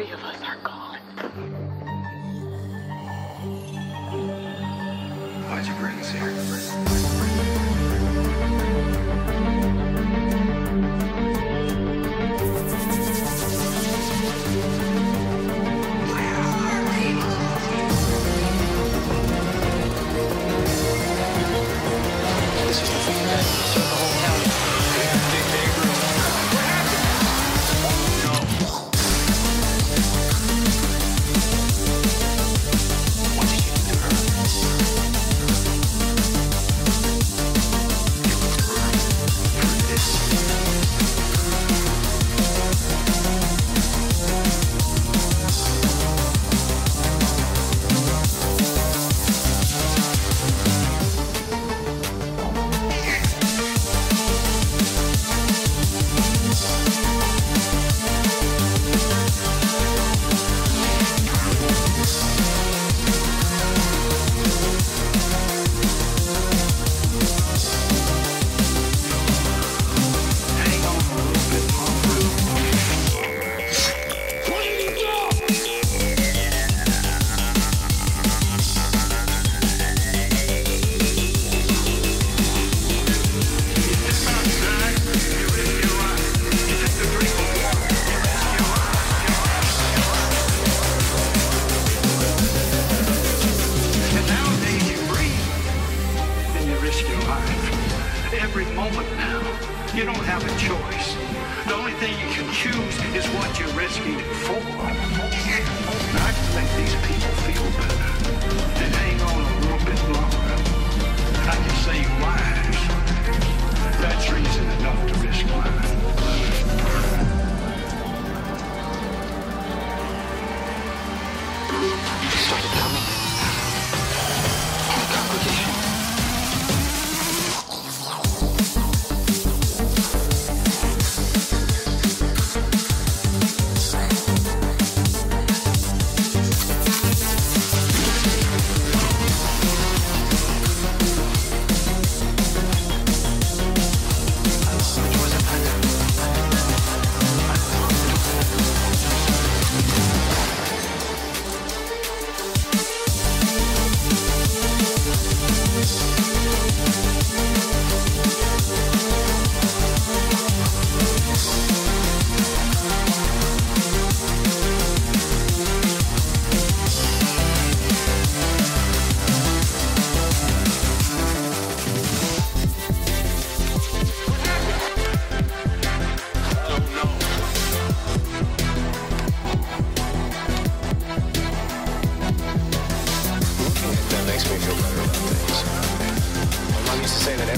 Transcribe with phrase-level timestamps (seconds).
[0.00, 0.98] three of us are gone.
[5.46, 6.99] Why'd you bring us here?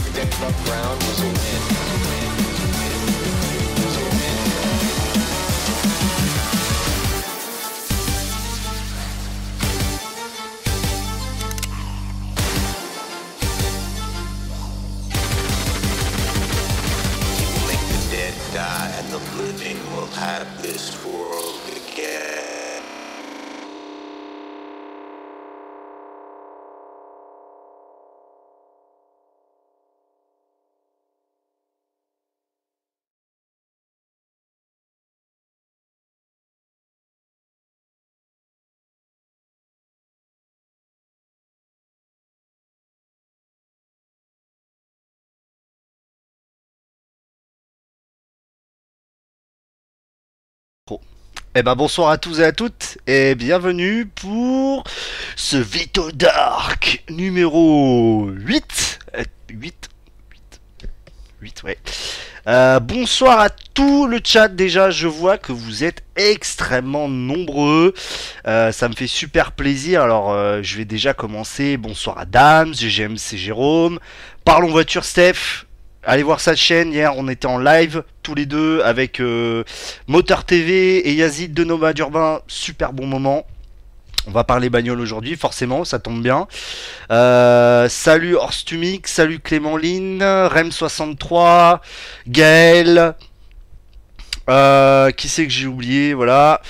[0.02, 2.31] second day above ground was a win.
[51.54, 54.84] Eh ben bonsoir à tous et à toutes et bienvenue pour
[55.36, 59.90] ce Vito Dark numéro 8 Euh, 8
[60.30, 60.60] 8
[61.42, 61.78] 8 ouais.
[62.46, 64.48] Euh, bonsoir à tout le chat.
[64.48, 67.92] Déjà je vois que vous êtes extrêmement nombreux.
[68.46, 70.00] Euh, ça me fait super plaisir.
[70.00, 71.76] Alors euh, je vais déjà commencer.
[71.76, 73.98] Bonsoir à Dams, GGM c'est Jérôme.
[74.46, 75.66] Parlons voiture Steph.
[76.02, 79.64] Allez voir sa chaîne, hier on était en live tous les deux avec euh,
[80.06, 83.44] Moteur TV et Yazid de Nomade Urbain, super bon moment.
[84.28, 86.46] On va parler bagnole aujourd'hui, forcément, ça tombe bien.
[87.10, 91.80] Euh, salut Horstumic, salut Clément-Line, Rem63,
[92.28, 93.14] Gaël,
[94.48, 96.60] euh, qui c'est que j'ai oublié, voilà.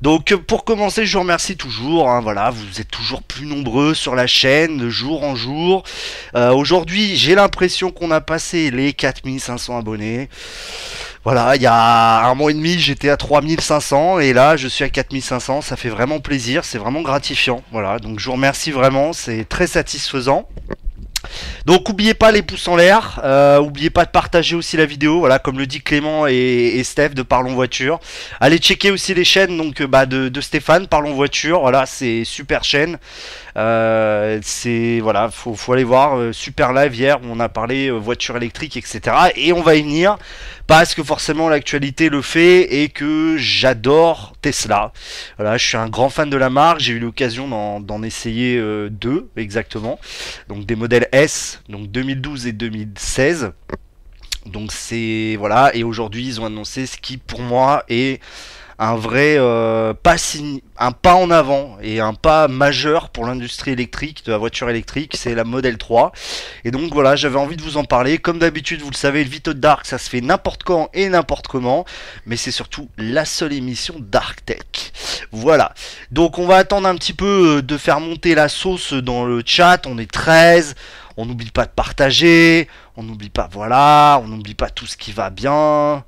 [0.00, 2.08] Donc pour commencer, je vous remercie toujours.
[2.10, 5.82] hein, voilà, vous êtes toujours plus nombreux sur la chaîne de jour en jour.
[6.34, 10.28] Euh, Aujourd'hui, j'ai l'impression qu'on a passé les 4500 abonnés.
[11.24, 14.82] Voilà, il y a un mois et demi, j'étais à 3500 et là, je suis
[14.82, 15.60] à 4500.
[15.62, 17.62] Ça fait vraiment plaisir, c'est vraiment gratifiant.
[17.70, 20.48] Voilà, donc je vous remercie vraiment, c'est très satisfaisant.
[21.64, 25.20] Donc oubliez pas les pouces en l'air, euh, oubliez pas de partager aussi la vidéo,
[25.20, 28.00] voilà comme le dit Clément et, et Steph de Parlons Voiture.
[28.40, 32.24] Allez checker aussi les chaînes donc euh, bah, de, de Stéphane Parlons Voiture, voilà c'est
[32.24, 32.98] super chaîne.
[33.56, 37.98] Euh, c'est voilà, faut, faut aller voir euh, super live hier on a parlé euh,
[37.98, 39.14] voiture électrique etc.
[39.36, 40.16] Et on va y venir
[40.66, 44.92] parce que forcément l'actualité le fait et que j'adore Tesla.
[45.36, 48.58] Voilà, je suis un grand fan de la marque, j'ai eu l'occasion d'en, essayer
[48.90, 50.00] deux exactement.
[50.48, 53.52] Donc des modèles S, donc 2012 et 2016.
[54.46, 58.20] Donc c'est voilà et aujourd'hui ils ont annoncé ce qui pour moi est
[58.82, 60.16] un vrai euh, pas
[60.76, 65.14] un pas en avant et un pas majeur pour l'industrie électrique de la voiture électrique,
[65.16, 66.10] c'est la Model 3.
[66.64, 68.18] Et donc voilà, j'avais envie de vous en parler.
[68.18, 71.46] Comme d'habitude, vous le savez, le Vito Dark, ça se fait n'importe quand et n'importe
[71.46, 71.84] comment,
[72.26, 74.92] mais c'est surtout la seule émission Dark Tech.
[75.30, 75.74] Voilà.
[76.10, 79.44] Donc on va attendre un petit peu euh, de faire monter la sauce dans le
[79.46, 79.86] chat.
[79.86, 80.74] On est 13.
[81.16, 82.68] On n'oublie pas de partager.
[82.96, 86.04] On n'oublie pas, voilà, on n'oublie pas tout ce qui va bien.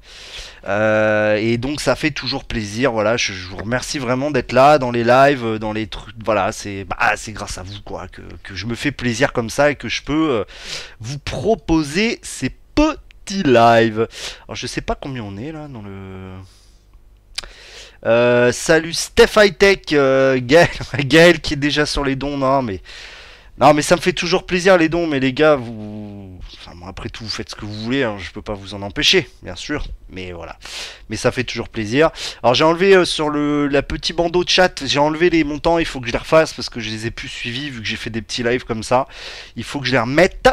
[0.66, 2.92] Euh, et donc ça fait toujours plaisir.
[2.92, 6.14] Voilà, je, vous remercie vraiment d'être là dans les lives, euh, dans les trucs.
[6.22, 8.22] Voilà, c'est bah, grâce à vous quoi que,
[8.54, 10.44] je me fais plaisir comme ça et que je peux euh,
[11.00, 14.06] vous proposer ces petits lives.
[14.46, 16.34] Alors je sais pas combien on est là dans le.
[18.52, 20.68] Salut Steph Hightech, Gaël,
[20.98, 22.82] Gaël qui est déjà sur les dons, non mais
[23.58, 27.08] non mais ça me fait toujours plaisir les dons, mais les gars vous, enfin après
[27.08, 29.56] tout vous faites ce que vous voulez, hein, je peux pas vous en empêcher, bien
[29.56, 30.58] sûr, mais voilà,
[31.08, 32.10] mais ça fait toujours plaisir.
[32.42, 35.78] Alors j'ai enlevé euh, sur le la petit bandeau de chat, j'ai enlevé les montants,
[35.78, 37.86] il faut que je les refasse parce que je les ai plus suivis vu que
[37.86, 39.06] j'ai fait des petits lives comme ça,
[39.56, 40.48] il faut que je les remette.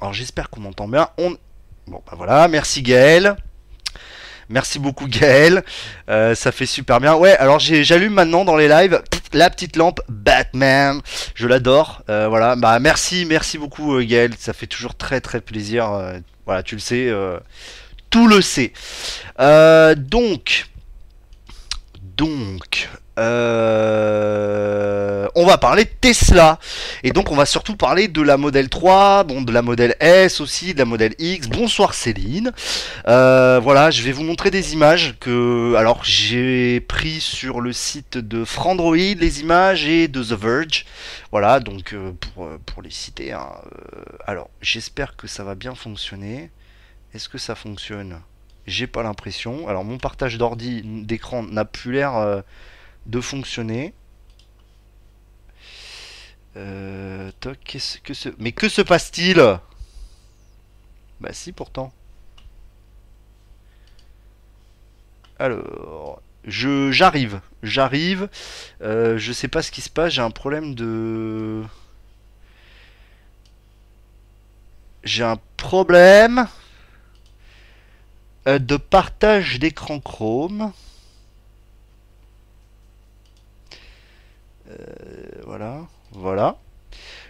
[0.00, 1.08] Alors j'espère qu'on m'entend bien.
[1.18, 1.36] On
[1.86, 3.36] bon bah voilà, merci Gaël.
[4.48, 5.64] Merci beaucoup Gaël,
[6.08, 7.14] Euh, ça fait super bien.
[7.14, 9.00] Ouais, alors j'allume maintenant dans les lives
[9.32, 11.00] la petite lampe Batman,
[11.34, 12.02] je l'adore.
[12.10, 15.90] Euh, voilà, bah merci, merci beaucoup euh, Gaël, ça fait toujours très très plaisir.
[16.44, 17.10] Voilà, tu le sais,
[18.10, 18.72] tout le sait.
[19.96, 20.66] Donc,
[22.16, 22.88] donc,
[23.18, 25.02] euh,
[25.34, 26.58] on va parler de Tesla.
[27.02, 30.40] Et donc on va surtout parler de la modèle 3, bon, de la modèle S
[30.40, 31.48] aussi, de la modèle X.
[31.48, 32.52] Bonsoir Céline.
[33.08, 38.18] Euh, voilà, je vais vous montrer des images que, alors j'ai pris sur le site
[38.18, 40.86] de Frandroid les images et de The Verge.
[41.30, 42.12] Voilà, donc euh,
[42.66, 43.32] pour, les citer.
[43.32, 43.48] hein,
[44.26, 46.50] alors j'espère que ça va bien fonctionner.
[47.14, 48.20] Est-ce que ça fonctionne?
[48.66, 49.68] J'ai pas l'impression.
[49.68, 52.42] Alors mon partage d'ordi d'écran n'a plus l'air
[53.06, 53.94] de fonctionner.
[56.56, 58.12] Euh, que.
[58.38, 59.58] Mais que se passe-t-il?
[61.20, 61.92] Bah si pourtant.
[65.38, 68.28] Alors, je j'arrive, j'arrive.
[68.82, 70.12] Euh, je sais pas ce qui se passe.
[70.12, 71.62] J'ai un problème de.
[75.04, 76.46] J'ai un problème
[78.46, 80.72] euh, de partage d'écran Chrome.
[85.46, 85.80] Voilà,
[86.12, 86.56] voilà.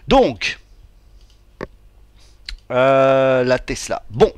[0.09, 0.59] Donc,
[2.71, 4.03] euh, la Tesla.
[4.11, 4.33] Bon,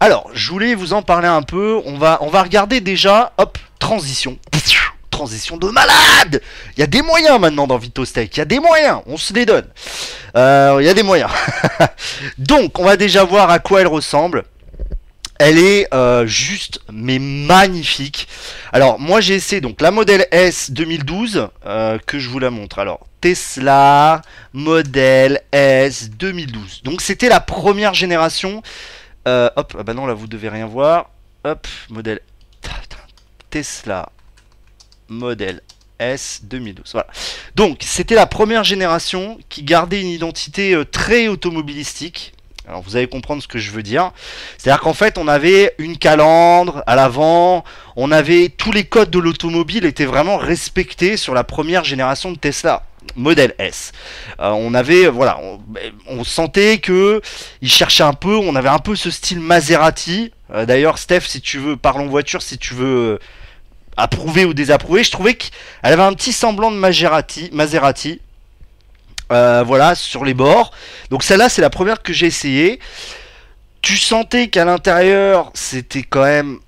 [0.00, 1.80] alors, je voulais vous en parler un peu.
[1.84, 3.32] On va, on va regarder déjà.
[3.38, 4.38] Hop, transition.
[5.10, 6.42] Transition de malade
[6.76, 8.30] Il y a des moyens maintenant dans Vitostech.
[8.34, 9.00] Il y a des moyens.
[9.06, 9.66] On se les donne.
[10.36, 11.30] Euh, Il y a des moyens.
[12.38, 14.44] Donc, on va déjà voir à quoi elle ressemble.
[15.46, 18.28] Elle est euh, juste mais magnifique.
[18.72, 22.78] Alors moi j'ai essayé donc la modèle S 2012 euh, que je vous la montre.
[22.78, 24.22] Alors Tesla
[24.54, 26.82] modèle S 2012.
[26.84, 28.62] Donc c'était la première génération.
[29.28, 31.10] Euh, hop, ah bah non là vous devez rien voir.
[31.44, 32.20] Hop, modèle
[33.50, 34.08] Tesla
[35.10, 35.60] modèle
[35.98, 36.90] S 2012.
[36.92, 37.08] Voilà.
[37.54, 42.32] Donc c'était la première génération qui gardait une identité très automobilistique.
[42.66, 44.12] Alors vous allez comprendre ce que je veux dire.
[44.56, 47.64] C'est-à-dire qu'en fait on avait une calandre à l'avant,
[47.96, 52.38] on avait tous les codes de l'automobile étaient vraiment respectés sur la première génération de
[52.38, 52.84] Tesla
[53.16, 53.92] modèle S.
[54.40, 55.60] Euh, on avait voilà, on,
[56.06, 57.20] on sentait que
[57.60, 60.32] ils cherchaient un peu, on avait un peu ce style Maserati.
[60.52, 63.18] Euh, D'ailleurs Steph, si tu veux, parlons voiture, si tu veux euh,
[63.96, 65.52] approuver ou désapprouver, je trouvais qu'elle
[65.82, 68.20] avait un petit semblant de Maserati.
[69.32, 70.72] Euh, voilà, sur les bords.
[71.10, 72.78] Donc celle-là, c'est la première que j'ai essayé.
[73.82, 76.58] Tu sentais qu'à l'intérieur, c'était quand même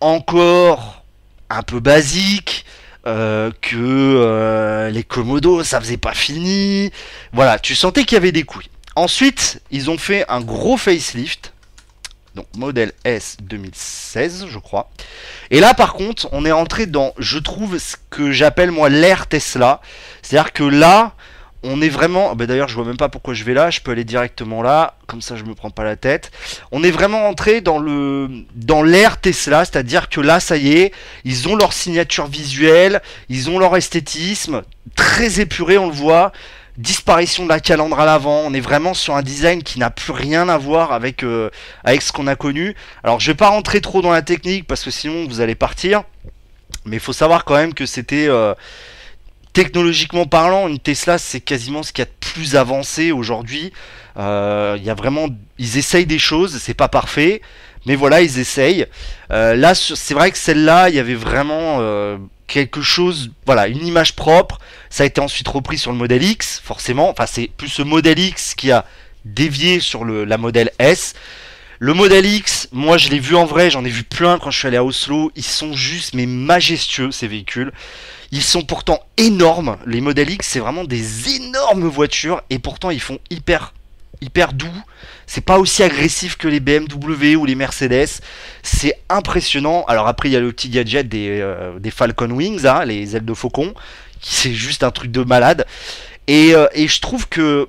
[0.00, 1.04] encore
[1.50, 2.64] un peu basique.
[3.06, 6.90] euh, que euh, les commodos, ça faisait pas fini.
[7.32, 8.70] Voilà, tu sentais qu'il y avait des couilles.
[8.96, 11.52] Ensuite, ils ont fait un gros facelift.
[12.34, 14.90] Donc modèle S 2016, je crois.
[15.50, 19.26] Et là, par contre, on est rentré dans, je trouve, ce que j'appelle moi l'ère
[19.26, 19.80] Tesla.
[20.20, 21.14] C'est-à-dire que là,
[21.62, 22.34] on est vraiment.
[22.34, 23.70] Bah, D'ailleurs, je vois même pas pourquoi je vais là.
[23.70, 26.30] Je peux aller directement là, comme ça, je me prends pas la tête.
[26.72, 30.92] On est vraiment entré dans le dans l'ère Tesla, c'est-à-dire que là, ça y est,
[31.24, 34.62] ils ont leur signature visuelle, ils ont leur esthétisme
[34.94, 36.32] très épuré, on le voit.
[36.78, 40.12] Disparition de la calandre à l'avant, on est vraiment sur un design qui n'a plus
[40.12, 41.48] rien à voir avec, euh,
[41.86, 42.76] ce qu'on a connu.
[43.02, 46.02] Alors je vais pas rentrer trop dans la technique parce que sinon vous allez partir.
[46.84, 48.54] Mais il faut savoir quand même que c'était euh,
[49.56, 53.72] technologiquement parlant, une Tesla c'est quasiment ce qu'il y a de plus avancé aujourd'hui.
[54.18, 57.40] Euh, Il y a vraiment, ils essayent des choses, c'est pas parfait,
[57.86, 58.84] mais voilà ils essayent.
[59.30, 63.86] Euh, là c'est vrai que celle-là, il y avait vraiment euh, quelque chose, voilà, une
[63.86, 64.58] image propre.
[64.90, 67.08] Ça a été ensuite repris sur le modèle X, forcément.
[67.08, 68.84] Enfin, c'est plus ce modèle X qui a
[69.24, 71.14] dévié sur la modèle S.
[71.78, 74.58] Le modèle X, moi je l'ai vu en vrai, j'en ai vu plein quand je
[74.58, 75.32] suis allé à Oslo.
[75.34, 77.72] Ils sont juste mais majestueux ces véhicules.
[78.32, 79.76] Ils sont pourtant énormes.
[79.86, 83.72] Les modèles X, c'est vraiment des énormes voitures et pourtant ils font hyper
[84.22, 84.82] hyper doux.
[85.26, 88.08] C'est pas aussi agressif que les BMW ou les Mercedes.
[88.62, 89.84] C'est impressionnant.
[89.88, 93.24] Alors après il y a le petit gadget des, euh, Falcon Wings, hein, les ailes
[93.24, 93.74] de faucon,
[94.20, 95.66] qui c'est juste un truc de malade.
[96.28, 97.68] Et, euh, et je trouve que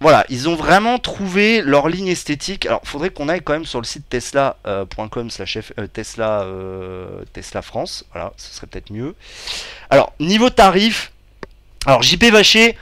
[0.00, 2.66] voilà, ils ont vraiment trouvé leur ligne esthétique.
[2.66, 7.22] Alors, faudrait qu'on aille quand même sur le site tesla.com slash F- euh, Tesla euh,
[7.32, 8.04] Tesla France.
[8.12, 9.14] Voilà, ce serait peut-être mieux.
[9.90, 11.12] Alors, niveau tarif,
[11.86, 12.76] alors JP Vacher,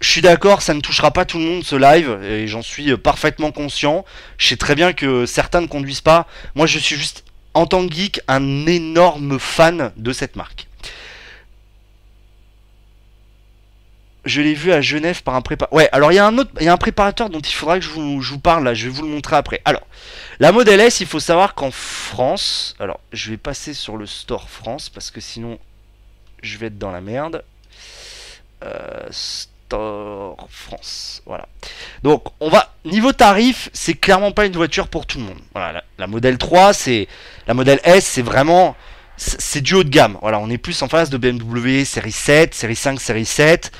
[0.00, 2.90] je suis d'accord, ça ne touchera pas tout le monde ce live, et j'en suis
[2.90, 4.04] euh, parfaitement conscient.
[4.38, 6.26] Je sais très bien que certains ne conduisent pas.
[6.54, 10.68] Moi, je suis juste, en tant que geek, un énorme fan de cette marque.
[14.24, 15.76] Je l'ai vu à Genève par un préparateur.
[15.76, 17.78] Ouais, alors il y a un autre, il y a un préparateur dont il faudra
[17.78, 18.72] que je vous, parle là.
[18.72, 19.60] Je vais vous le montrer après.
[19.64, 19.82] Alors,
[20.38, 24.48] la Model S, il faut savoir qu'en France, alors je vais passer sur le store
[24.48, 25.58] France parce que sinon
[26.42, 27.44] je vais être dans la merde.
[28.62, 31.48] Euh, store France, voilà.
[32.04, 35.38] Donc on va niveau tarif, c'est clairement pas une voiture pour tout le monde.
[35.52, 37.08] Voilà, la, la Model 3, c'est
[37.48, 38.76] la Model S, c'est vraiment
[39.16, 40.16] c'est c'est du haut de gamme.
[40.22, 43.72] Voilà, on est plus en face de BMW série 7, série 5, série 7.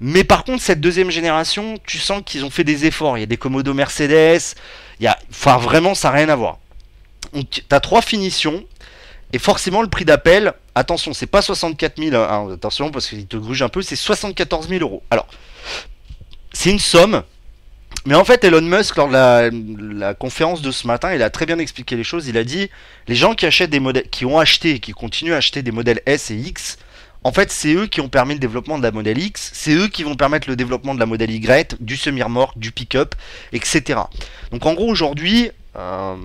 [0.00, 3.18] Mais par contre, cette deuxième génération, tu sens qu'ils ont fait des efforts.
[3.18, 4.54] Il y a des Komodo Mercedes.
[4.98, 6.58] Il y a, enfin, vraiment, ça n'a rien à voir.
[7.50, 8.64] Tu as trois finitions.
[9.32, 13.36] Et forcément, le prix d'appel, attention, c'est pas 64 000, hein, attention, parce qu'il te
[13.36, 15.04] gruge un peu, c'est 74 000 euros.
[15.10, 15.28] Alors,
[16.52, 17.22] c'est une somme.
[18.06, 21.30] Mais en fait, Elon Musk, lors de la, la conférence de ce matin, il a
[21.30, 22.26] très bien expliqué les choses.
[22.26, 22.70] Il a dit
[23.06, 25.70] les gens qui achètent des modèles, qui ont acheté et qui continuent à acheter des
[25.70, 26.78] modèles S et X,
[27.22, 29.88] en fait, c'est eux qui ont permis le développement de la modèle X, c'est eux
[29.88, 33.14] qui vont permettre le développement de la modèle Y, du semi-remorque, du pick-up,
[33.52, 34.00] etc.
[34.52, 36.16] Donc en gros, aujourd'hui, euh,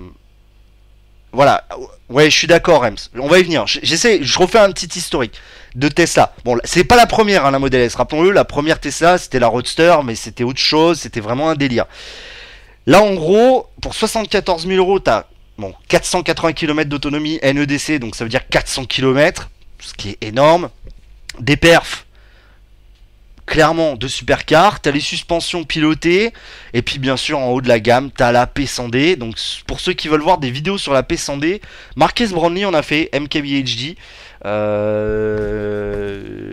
[1.32, 1.66] voilà,
[2.08, 2.96] ouais, je suis d'accord, Rems.
[3.18, 3.66] On va y venir.
[3.66, 5.34] J'essaie, je refais un petit historique
[5.74, 6.34] de Tesla.
[6.44, 7.94] Bon, c'est pas la première, hein, la Model S.
[7.94, 11.84] Rappelons-le, la première Tesla, c'était la Roadster, mais c'était autre chose, c'était vraiment un délire.
[12.86, 15.24] Là, en gros, pour 74 000 euros, t'as
[15.58, 19.50] bon, 480 km d'autonomie NEDC, donc ça veut dire 400 km,
[19.80, 20.70] ce qui est énorme.
[21.40, 22.06] Des perfs,
[23.44, 24.80] clairement, de supercar.
[24.80, 26.32] T'as les suspensions pilotées,
[26.72, 29.16] et puis bien sûr, en haut de la gamme, t'as la P100D.
[29.16, 31.60] Donc, pour ceux qui veulent voir des vidéos sur la P100D,
[31.96, 33.96] Marquez Brownlee en a fait, MKBHD.
[34.44, 36.46] Euh...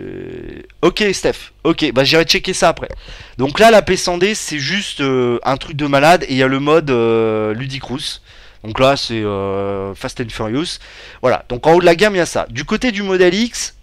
[0.84, 2.90] Ok Steph, ok, bah j'irai checker ça après.
[3.38, 6.46] Donc là la P100D c'est juste euh, un truc de malade et il y a
[6.46, 8.20] le mode euh, Ludicrous.
[8.62, 10.76] Donc là c'est euh, Fast and Furious.
[11.22, 12.46] Voilà, donc en haut de la gamme il y a ça.
[12.50, 13.76] Du côté du modèle X,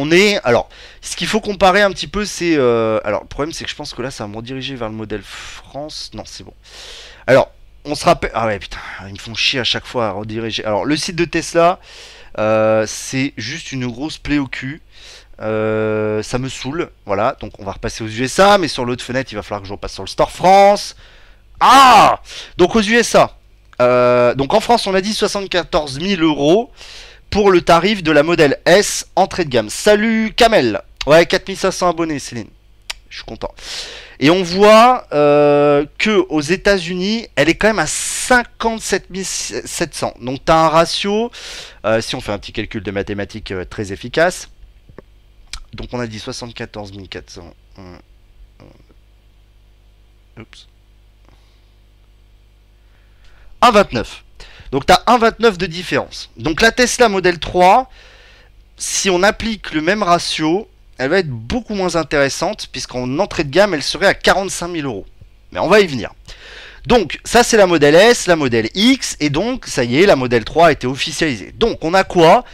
[0.00, 0.40] on est...
[0.44, 0.68] Alors,
[1.00, 2.54] ce qu'il faut comparer un petit peu c'est...
[2.56, 4.88] euh, Alors le problème c'est que je pense que là ça va me rediriger vers
[4.88, 6.10] le modèle France.
[6.14, 6.54] Non c'est bon.
[7.26, 7.50] Alors,
[7.84, 8.30] on se rappelle...
[8.34, 10.64] Ah ouais putain, ils me font chier à chaque fois à rediriger.
[10.64, 11.78] Alors le site de Tesla...
[12.38, 14.82] Euh, c'est juste une grosse plaie au cul.
[15.40, 16.90] Euh, ça me saoule.
[17.04, 19.66] Voilà, donc on va repasser aux USA, mais sur l'autre fenêtre, il va falloir que
[19.66, 20.94] je repasse sur le Store France.
[21.58, 22.20] Ah
[22.56, 23.36] Donc aux USA.
[23.80, 26.70] Donc en France, on a dit 74 000 euros
[27.30, 29.70] pour le tarif de la modèle S entrée de gamme.
[29.70, 30.82] Salut Kamel.
[31.06, 32.48] Ouais, 4500 abonnés, Céline.
[33.08, 33.52] Je suis content.
[34.18, 40.14] Et on voit euh, que aux États-Unis, elle est quand même à 57 700.
[40.20, 41.30] Donc tu as un ratio,
[41.84, 44.50] euh, si on fait un petit calcul de mathématiques euh, très efficace.
[45.72, 47.54] Donc on a dit 74 400.
[47.78, 47.98] Hum,
[48.60, 48.66] hum.
[50.42, 50.68] Oups.
[53.62, 54.06] 1,29.
[54.72, 56.30] Donc tu as 1,29 de différence.
[56.36, 57.90] Donc la Tesla Model 3,
[58.76, 63.50] si on applique le même ratio, elle va être beaucoup moins intéressante puisqu'en entrée de
[63.50, 65.06] gamme, elle serait à 45 000 euros.
[65.52, 66.12] Mais on va y venir.
[66.86, 70.16] Donc ça c'est la modèle S, la modèle X, et donc ça y est, la
[70.16, 71.52] modèle 3 a été officialisée.
[71.56, 72.44] Donc on a quoi?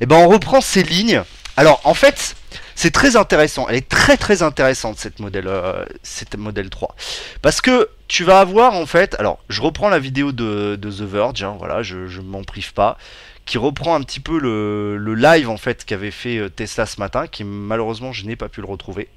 [0.00, 1.22] Eh ben on reprend ces lignes.
[1.56, 2.34] Alors en fait,
[2.76, 3.66] c'est très intéressant.
[3.68, 6.94] Elle est très très intéressante cette modèle, euh, cette modèle 3.
[7.42, 11.02] Parce que tu vas avoir en fait, alors je reprends la vidéo de, de The
[11.02, 12.98] Verge, hein, voilà, je ne m'en prive pas,
[13.46, 17.26] qui reprend un petit peu le, live en fait qu'avait fait euh, Tesla ce matin,
[17.26, 19.08] qui malheureusement je n'ai pas pu le retrouver.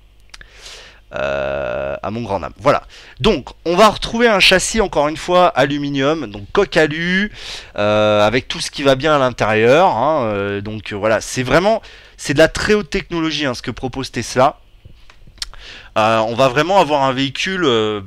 [1.16, 2.54] Euh, à mon grand âme.
[2.60, 2.84] Voilà.
[3.20, 8.60] Donc, on va retrouver un châssis encore une fois aluminium, donc coque euh, avec tout
[8.60, 9.88] ce qui va bien à l'intérieur.
[9.88, 11.82] hein, euh, donc voilà, c'est vraiment,
[12.20, 14.60] c'est de la très haute technologie hein, ce que propose Tesla.
[15.98, 18.02] Euh, on va vraiment avoir un véhicule euh,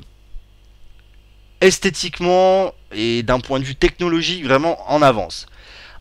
[1.62, 5.46] esthétiquement et d'un point de vue technologique vraiment en avance.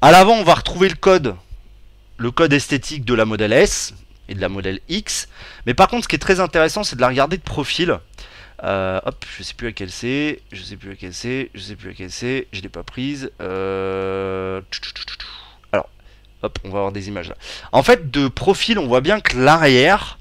[0.01, 1.37] À l'avant, on va retrouver le code,
[2.17, 3.93] le code esthétique de la modèle S
[4.27, 5.29] et de la modèle X.
[5.65, 7.97] Mais par contre, ce qui est très intéressant, c'est de la regarder de profil.
[8.63, 11.89] Euh, hop, je sais plus laquelle c'est, je sais plus laquelle c'est, je sais plus
[11.89, 13.31] laquelle c'est, je l'ai pas prise.
[16.43, 17.35] Hop, on va avoir des images là.
[17.71, 20.17] En fait, de profil, on voit bien que l'arrière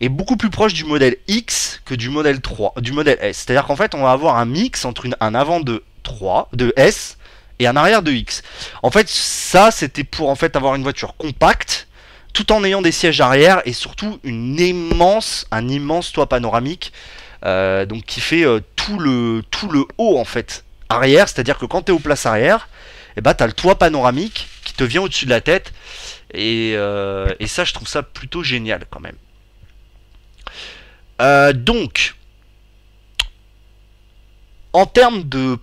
[0.00, 3.44] est beaucoup plus proche du modèle X que du modèle 3, du modèle S.
[3.44, 7.18] C'est-à-dire qu'en fait, on va avoir un mix entre un avant de 3, de S
[7.58, 8.42] et un arrière de X.
[8.82, 11.86] En fait, ça, c'était pour en fait avoir une voiture compacte
[12.32, 16.92] tout en ayant des sièges arrière et surtout une immense, un immense toit panoramique,
[17.44, 19.42] euh, donc qui fait euh, tout le
[19.98, 22.68] haut en fait arrière, c'est-à-dire que quand tu es aux places arrière,
[23.16, 25.72] et bah t'as le toit panoramique te vient au-dessus de la tête.
[26.34, 29.16] Et, euh, et ça je trouve ça plutôt génial quand même.
[31.20, 32.14] Euh, donc
[34.72, 35.58] en termes de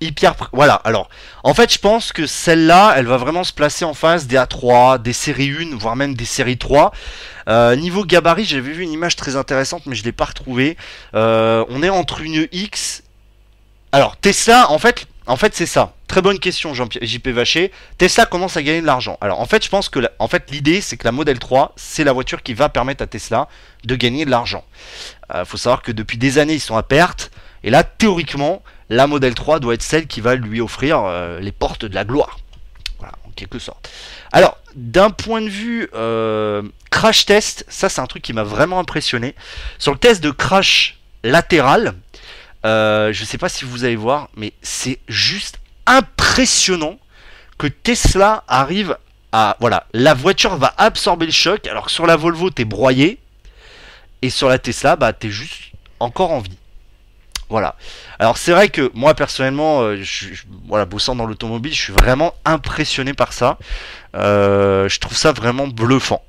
[0.00, 1.10] hyper voilà alors
[1.44, 5.02] en fait je pense que celle-là elle va vraiment se placer en face des A3
[5.02, 6.92] des séries 1 voire même des séries 3
[7.48, 10.76] Euh, niveau gabarit j'avais vu une image très intéressante mais je l'ai pas retrouvée.
[11.14, 13.02] On est entre une X.
[13.92, 18.56] Alors Tesla en fait en fait c'est ça très bonne question JP Vacher Tesla commence
[18.56, 21.04] à gagner de l'argent alors en fait je pense que en fait l'idée c'est que
[21.04, 23.48] la modèle 3 c'est la voiture qui va permettre à Tesla
[23.84, 24.64] de gagner de l'argent
[25.34, 27.30] euh, faut savoir que depuis des années ils sont à perte
[27.62, 31.52] et là théoriquement la modèle 3 doit être celle qui va lui offrir euh, les
[31.52, 32.38] portes de la gloire.
[32.98, 33.90] Voilà, en quelque sorte.
[34.32, 38.78] Alors, d'un point de vue euh, crash test, ça c'est un truc qui m'a vraiment
[38.78, 39.34] impressionné.
[39.78, 41.94] Sur le test de crash latéral,
[42.64, 46.98] euh, je sais pas si vous allez voir, mais c'est juste impressionnant
[47.56, 48.96] que Tesla arrive
[49.32, 49.56] à...
[49.60, 53.18] Voilà, la voiture va absorber le choc, alors que sur la Volvo, t'es broyé,
[54.22, 56.56] et sur la Tesla, bah t'es juste encore en vie.
[57.48, 57.76] Voilà.
[58.18, 60.02] Alors c'est vrai que moi personnellement, euh,
[60.66, 63.58] voilà, bossant dans l'automobile, je suis vraiment impressionné par ça.
[64.14, 66.22] Euh, je trouve ça vraiment bluffant.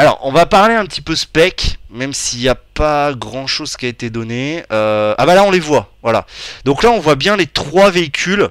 [0.00, 3.76] Alors on va parler un petit peu spec, même s'il n'y a pas grand chose
[3.76, 4.64] qui a été donné.
[4.72, 6.24] Euh, ah bah là on les voit, voilà.
[6.64, 8.48] Donc là on voit bien les trois véhicules.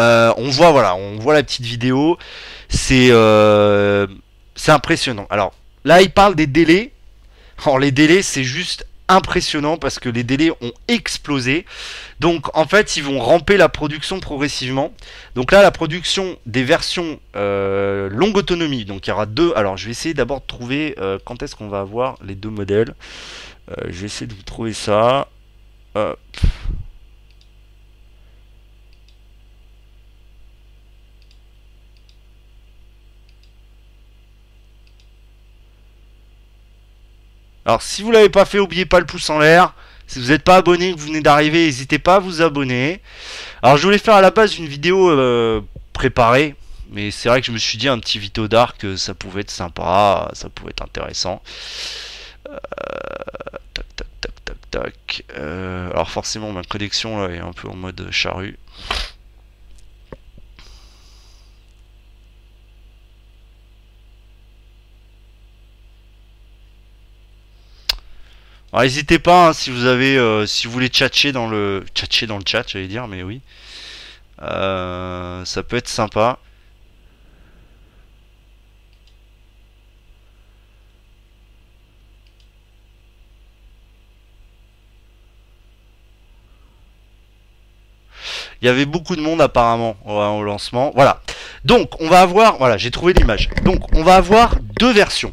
[0.00, 2.18] Euh, on voit voilà, on voit la petite vidéo.
[2.68, 4.08] C'est euh,
[4.56, 5.28] c'est impressionnant.
[5.30, 5.52] Alors
[5.84, 6.90] là il parle des délais.
[7.62, 11.64] Alors les délais c'est juste impressionnant parce que les délais ont explosé.
[12.20, 14.92] Donc en fait ils vont ramper la production progressivement.
[15.34, 18.84] Donc là la production des versions euh, longue autonomie.
[18.84, 19.52] Donc il y aura deux.
[19.56, 22.50] Alors je vais essayer d'abord de trouver euh, quand est-ce qu'on va avoir les deux
[22.50, 22.94] modèles.
[23.70, 25.28] Euh, je vais essayer de vous trouver ça.
[37.68, 39.74] Alors si vous l'avez pas fait, oubliez pas le pouce en l'air.
[40.06, 43.02] Si vous n'êtes pas abonné, que vous venez d'arriver, n'hésitez pas à vous abonner.
[43.62, 45.60] Alors je voulais faire à la base une vidéo euh,
[45.92, 46.54] préparée,
[46.90, 49.42] mais c'est vrai que je me suis dit un petit vidéo d'arc, euh, ça pouvait
[49.42, 51.42] être sympa, ça pouvait être intéressant.
[52.48, 52.56] Euh,
[53.74, 55.24] tac tac tac tac tac.
[55.36, 58.58] Euh, alors forcément ma connexion là, est un peu en mode charrue.
[68.72, 72.26] Alors n'hésitez pas hein, si vous avez euh, si vous voulez tchatcher dans le tchatcher
[72.26, 73.40] dans le chat, j'allais dire, mais oui.
[74.42, 76.38] Euh, ça peut être sympa.
[88.60, 90.92] Il y avait beaucoup de monde apparemment au, au lancement.
[90.94, 91.22] Voilà.
[91.64, 93.48] Donc on va avoir, voilà, j'ai trouvé l'image.
[93.64, 95.32] Donc on va avoir deux versions.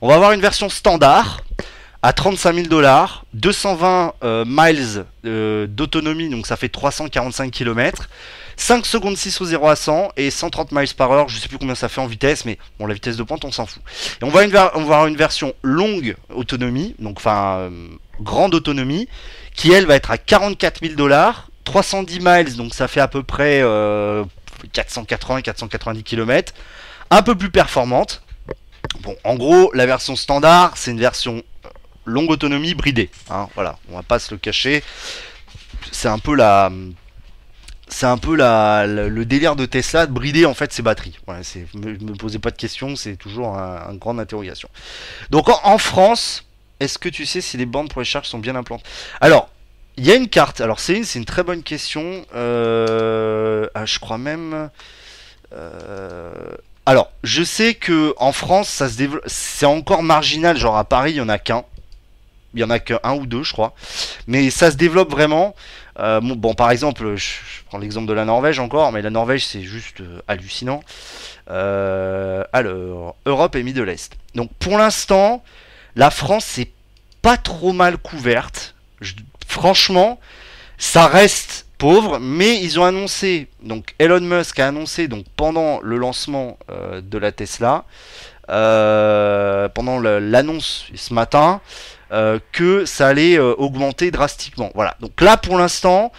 [0.00, 1.42] On va avoir une version standard
[2.02, 8.08] à 35 000 dollars, 220 euh, miles euh, d'autonomie, donc ça fait 345 km,
[8.56, 11.58] 5 secondes 6 au 0 à 100 et 130 miles par heure, je sais plus
[11.58, 13.82] combien ça fait en vitesse, mais bon, la vitesse de pointe, on s'en fout.
[14.20, 17.88] Et on va, avoir une version longue autonomie, donc enfin euh,
[18.20, 19.08] grande autonomie,
[19.54, 23.22] qui elle va être à 44 000 dollars, 310 miles, donc ça fait à peu
[23.22, 24.24] près euh,
[24.74, 26.52] 480-490 km,
[27.10, 28.22] un peu plus performante.
[29.02, 31.42] Bon, en gros, la version standard, c'est une version
[32.04, 33.10] longue autonomie bridée.
[33.30, 34.82] hein, voilà, on va pas se le cacher.
[35.90, 36.70] C'est un peu la,
[37.92, 41.18] c'est un peu la, le délire de Tesla de brider en fait ses batteries.
[41.42, 44.68] C'est, me, posez pas de questions, c'est toujours un, un grande interrogation.
[45.30, 46.44] Donc en, France,
[46.80, 48.84] est-ce que tu sais si les bandes pour les charges sont bien implantées
[49.20, 49.48] Alors,
[49.96, 50.60] il y a une carte.
[50.60, 52.24] Alors c'est une, c'est une très bonne question.
[52.34, 54.70] Euh, ah, je crois même.
[55.52, 56.32] euh,
[56.86, 59.22] alors, je sais que en France, ça se développe.
[59.26, 60.56] C'est encore marginal.
[60.56, 61.64] Genre à Paris, il y en a qu'un.
[62.54, 63.74] Il y en a qu'un ou deux, je crois.
[64.26, 65.54] Mais ça se développe vraiment.
[65.98, 67.30] Euh, bon, par exemple, je,
[67.66, 70.82] prends l'exemple de la Norvège encore, mais la Norvège, c'est juste euh, hallucinant.
[71.50, 74.12] Euh, alors, Europe et Middle Est.
[74.34, 75.42] Donc, pour l'instant,
[75.96, 76.70] la France, c'est
[77.20, 78.74] pas trop mal couverte.
[79.46, 80.18] Franchement,
[80.78, 85.96] ça reste pauvre, mais ils ont annoncé, donc Elon Musk a annoncé, donc pendant le
[85.96, 87.84] lancement de la Tesla,
[88.46, 91.60] pendant l'annonce ce matin,
[92.12, 94.70] euh, que ça allait euh, augmenter drastiquement.
[94.74, 94.96] Voilà.
[95.00, 96.12] Donc là, pour l'instant,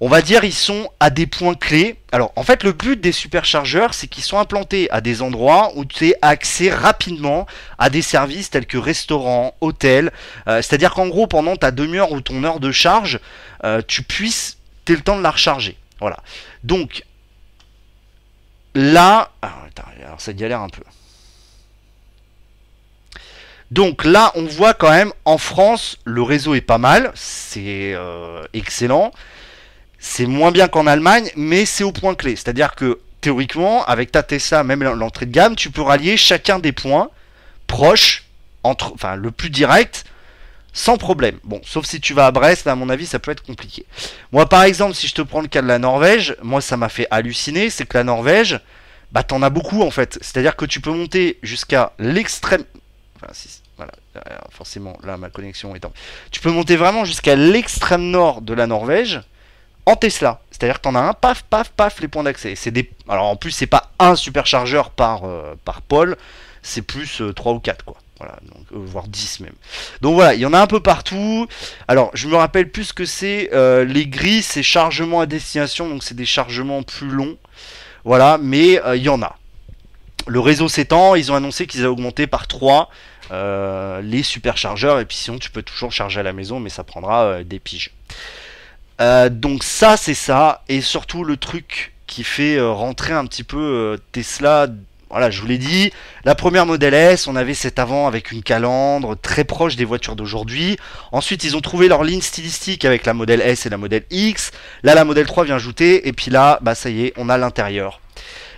[0.00, 1.96] on va dire ils sont à des points clés.
[2.12, 5.84] Alors, en fait, le but des superchargeurs, c'est qu'ils sont implantés à des endroits où
[5.84, 7.46] tu as accès rapidement
[7.78, 10.12] à des services tels que restaurants, hôtels.
[10.46, 13.18] Euh, C'est-à-dire qu'en gros, pendant ta demi-heure ou ton heure de charge,
[13.88, 15.76] tu puisses, t'aies le temps de la recharger.
[16.00, 16.18] Voilà.
[16.64, 17.04] Donc,
[18.74, 20.82] là, ah, attends, alors ça galère un peu.
[23.72, 28.44] Donc là, on voit quand même en France, le réseau est pas mal, c'est euh,
[28.52, 29.12] excellent.
[29.98, 32.36] C'est moins bien qu'en Allemagne, mais c'est au point clé.
[32.36, 36.72] C'est-à-dire que théoriquement, avec ta Tesla, même l'entrée de gamme, tu peux rallier chacun des
[36.72, 37.08] points
[37.66, 38.24] proches,
[38.62, 40.04] enfin le plus direct,
[40.74, 41.38] sans problème.
[41.42, 43.86] Bon, sauf si tu vas à Brest, là, à mon avis, ça peut être compliqué.
[44.32, 46.90] Moi, par exemple, si je te prends le cas de la Norvège, moi, ça m'a
[46.90, 48.60] fait halluciner, c'est que la Norvège,
[49.12, 50.18] bah, t'en as beaucoup en fait.
[50.20, 52.64] C'est-à-dire que tu peux monter jusqu'à l'extrême.
[53.84, 55.92] Voilà, euh, forcément, là, ma connexion étant.
[56.30, 59.20] Tu peux monter vraiment jusqu'à l'extrême nord de la Norvège
[59.86, 60.40] en Tesla.
[60.50, 62.54] C'est-à-dire que t'en as un, paf, paf, paf, les points d'accès.
[63.08, 66.16] Alors, en plus, c'est pas un superchargeur par, euh, par pôle,
[66.62, 67.96] c'est plus euh, 3 ou 4, quoi.
[68.18, 68.36] Voilà,
[68.72, 69.54] euh, voire 10 même.
[70.00, 71.48] Donc voilà, il y en a un peu partout.
[71.88, 73.50] Alors, je me rappelle plus ce que c'est.
[73.52, 77.36] euh, les gris, c'est chargement à destination, donc c'est des chargements plus longs.
[78.04, 79.36] Voilà, mais euh, il y en a.
[80.26, 82.90] Le réseau s'étend, ils ont annoncé qu'ils avaient augmenté par 3
[83.30, 86.84] euh, les superchargeurs, et puis sinon tu peux toujours charger à la maison, mais ça
[86.84, 87.92] prendra euh, des piges.
[89.00, 93.98] Euh, donc ça, c'est ça, et surtout le truc qui fait rentrer un petit peu
[94.12, 94.66] Tesla.
[95.08, 95.92] Voilà, je vous l'ai dit,
[96.24, 100.16] la première Model S, on avait cet avant avec une calandre très proche des voitures
[100.16, 100.76] d'aujourd'hui.
[101.10, 104.50] Ensuite, ils ont trouvé leur ligne stylistique avec la Model S et la Model X.
[104.82, 107.38] Là, la Model 3 vient ajouter, et puis là, bah ça y est, on a
[107.38, 108.00] l'intérieur.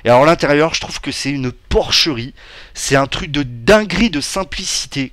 [0.04, 2.34] Et alors l'intérieur, je trouve que c'est une porcherie.
[2.74, 5.12] C'est un truc de dinguerie, de simplicité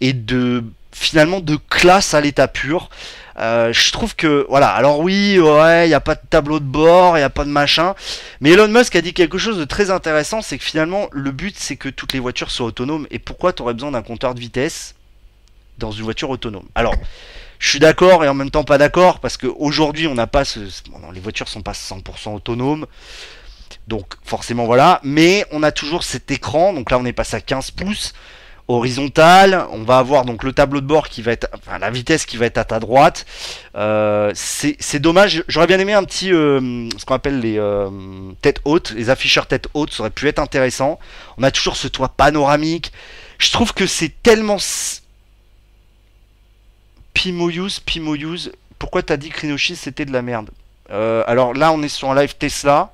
[0.00, 2.90] et de finalement de classe à l'état pur.
[3.38, 4.68] Euh, je trouve que voilà.
[4.68, 7.44] Alors oui, ouais, il y a pas de tableau de bord, il y a pas
[7.44, 7.94] de machin.
[8.40, 11.56] Mais Elon Musk a dit quelque chose de très intéressant, c'est que finalement le but
[11.58, 13.06] c'est que toutes les voitures soient autonomes.
[13.10, 14.94] Et pourquoi tu aurais besoin d'un compteur de vitesse
[15.78, 16.66] dans une voiture autonome?
[16.74, 16.94] Alors.
[17.58, 20.60] Je suis d'accord et en même temps pas d'accord parce qu'aujourd'hui on n'a pas ce,
[21.14, 22.86] les voitures sont pas 100% autonomes.
[23.88, 27.40] Donc forcément voilà, mais on a toujours cet écran, donc là on est passé à
[27.40, 28.12] 15 pouces
[28.68, 32.26] horizontal, on va avoir donc le tableau de bord qui va être, enfin la vitesse
[32.26, 33.24] qui va être à ta droite.
[33.76, 37.88] Euh, c'est dommage, j'aurais bien aimé un petit, euh, ce qu'on appelle les euh,
[38.42, 40.98] têtes hautes, les afficheurs tête haute, ça aurait pu être intéressant.
[41.38, 42.92] On a toujours ce toit panoramique.
[43.38, 44.58] Je trouve que c'est tellement
[47.14, 48.50] Pimoyus, Pimoyus.
[48.78, 50.50] Pourquoi t'as dit que c'était de la merde?
[50.90, 52.92] Alors là on est sur un live Tesla.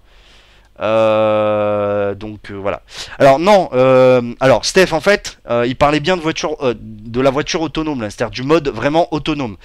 [0.81, 2.83] Euh, donc euh, voilà.
[3.19, 7.61] Alors non, euh, alors Steph en fait, il parlait bien de voiture, de la voiture
[7.61, 9.57] autonome, c'est-à-dire du mode vraiment autonome.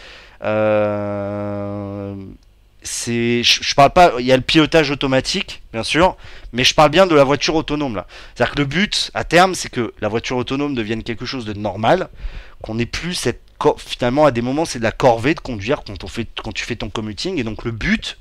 [2.83, 6.15] Je, parle pas, il y a le pilotage automatique, bien sûr,
[6.53, 8.05] mais je parle bien de la voiture autonome là.
[8.35, 11.53] C'est-à-dire que le but à terme, c'est que la voiture autonome devienne quelque chose de
[11.53, 12.09] normal,
[12.61, 13.41] qu'on n'ait plus cette
[13.77, 16.63] finalement à des moments c'est de la corvée de conduire quand on fait quand tu
[16.63, 18.19] fais ton commuting et donc le but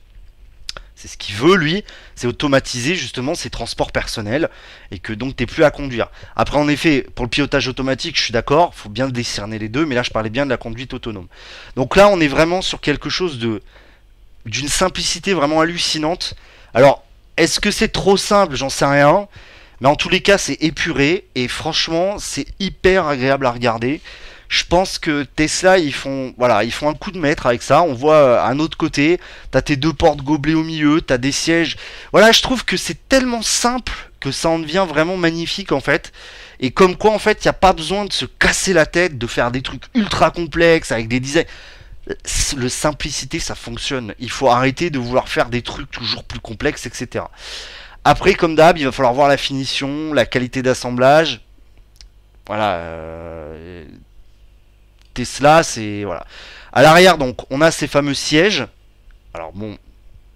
[0.96, 4.48] c'est ce qu'il veut lui, c'est automatiser justement ses transports personnels
[4.90, 6.08] et que donc t'es plus à conduire.
[6.34, 9.86] Après en effet, pour le pilotage automatique, je suis d'accord, faut bien décerner les deux,
[9.86, 11.28] mais là je parlais bien de la conduite autonome.
[11.76, 13.62] Donc là on est vraiment sur quelque chose de
[14.46, 16.34] d'une simplicité vraiment hallucinante.
[16.72, 17.04] Alors,
[17.36, 18.54] est-ce que c'est trop simple?
[18.54, 19.28] J'en sais rien.
[19.80, 24.00] Mais en tous les cas, c'est épuré et franchement, c'est hyper agréable à regarder.
[24.48, 27.82] Je pense que Tesla, ils font, voilà, ils font un coup de maître avec ça.
[27.82, 31.32] On voit euh, un autre côté, t'as tes deux portes gobelets au milieu, t'as des
[31.32, 31.76] sièges.
[32.12, 36.12] Voilà, je trouve que c'est tellement simple que ça en devient vraiment magnifique en fait.
[36.60, 39.18] Et comme quoi, en fait, il n'y a pas besoin de se casser la tête,
[39.18, 41.44] de faire des trucs ultra complexes avec des designs.
[42.56, 44.14] Le simplicité, ça fonctionne.
[44.20, 47.24] Il faut arrêter de vouloir faire des trucs toujours plus complexes, etc.
[48.04, 51.40] Après, comme d'hab, il va falloir voir la finition, la qualité d'assemblage.
[52.46, 52.76] Voilà.
[52.76, 53.84] euh,
[55.16, 56.26] Tesla, c'est voilà.
[56.72, 58.66] À l'arrière, donc, on a ces fameux sièges.
[59.32, 59.78] Alors bon,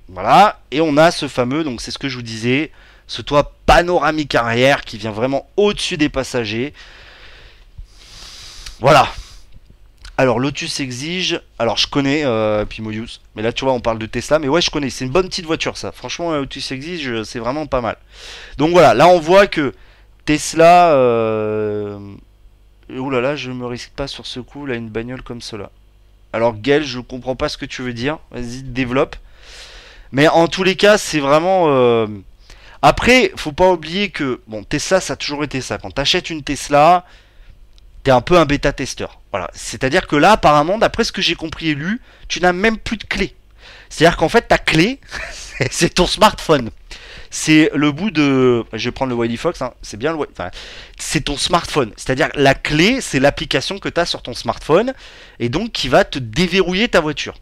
[0.08, 2.72] voilà, et on a ce fameux, donc c'est ce que je vous disais,
[3.06, 6.72] ce toit panoramique arrière qui vient vraiment au-dessus des passagers.
[8.80, 9.06] Voilà.
[10.16, 14.04] Alors Lotus exige, alors je connais euh, Pimoyus, mais là tu vois on parle de
[14.04, 15.92] Tesla, mais ouais je connais, c'est une bonne petite voiture ça.
[15.92, 17.96] Franchement euh, Lotus exige, euh, c'est vraiment pas mal.
[18.58, 19.72] Donc voilà, là on voit que
[20.26, 21.98] Tesla, euh...
[22.98, 25.70] ouh là là, je me risque pas sur ce coup là une bagnole comme cela.
[26.32, 29.16] Alors Gaël, je comprends pas ce que tu veux dire, vas-y développe.
[30.12, 31.66] Mais en tous les cas, c'est vraiment.
[31.68, 32.06] euh,
[32.82, 35.78] Après, faut pas oublier que bon, Tesla, ça a toujours été ça.
[35.78, 37.04] Quand t'achètes une Tesla,
[38.02, 39.20] t'es un peu un bêta testeur.
[39.30, 39.50] Voilà.
[39.54, 42.96] C'est-à-dire que là, apparemment, d'après ce que j'ai compris et lu, tu n'as même plus
[42.96, 43.34] de clé.
[43.88, 45.00] C'est-à-dire qu'en fait, ta clé,
[45.70, 46.70] c'est ton smartphone.
[47.30, 48.64] C'est le bout de.
[48.72, 49.72] Je vais prendre le Wiley Fox, hein.
[49.82, 50.18] c'est bien le.
[50.32, 50.50] Enfin,
[50.98, 51.92] c'est ton smartphone.
[51.96, 54.94] C'est-à-dire la clé, c'est l'application que tu as sur ton smartphone
[55.38, 57.36] et donc qui va te déverrouiller ta voiture.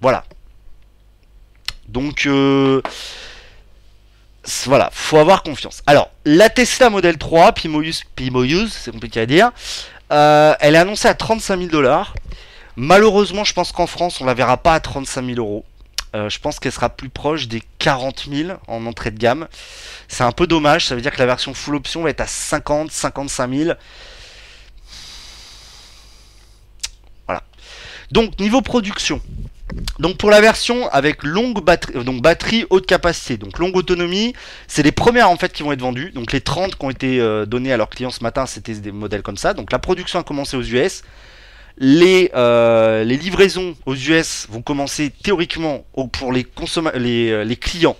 [0.00, 0.24] Voilà.
[1.88, 2.82] Donc euh,
[4.64, 5.82] voilà, faut avoir confiance.
[5.86, 9.52] Alors, la Tesla Model 3, Pimoyus, Pimoyus c'est compliqué à dire,
[10.10, 12.14] euh, elle est annoncée à 35 000 dollars.
[12.76, 15.64] Malheureusement, je pense qu'en France, on la verra pas à 35 000 euros.
[16.14, 19.48] Euh, je pense qu'elle sera plus proche des 40 000 en entrée de gamme.
[20.08, 22.26] C'est un peu dommage, ça veut dire que la version full option va être à
[22.26, 23.72] 50, 55 000.
[27.26, 27.42] Voilà.
[28.10, 29.20] Donc, niveau production.
[29.98, 34.34] Donc pour la version avec longue batterie, euh, donc batterie haute capacité, donc longue autonomie,
[34.66, 36.10] c'est les premières en fait qui vont être vendues.
[36.12, 38.92] Donc les 30 qui ont été euh, donnés à leurs clients ce matin, c'était des
[38.92, 39.54] modèles comme ça.
[39.54, 41.02] Donc la production a commencé aux US.
[41.84, 47.96] Les, euh, les livraisons aux US vont commencer théoriquement pour les, euh, clients.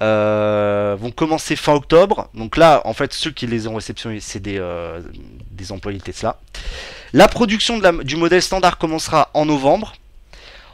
[0.00, 2.28] euh, vont commencer fin octobre.
[2.34, 4.62] Donc là, en fait, ceux qui les ont réceptionnés, c'est des,
[5.72, 6.38] employés Tesla.
[7.12, 9.94] La production de du modèle standard commencera en novembre.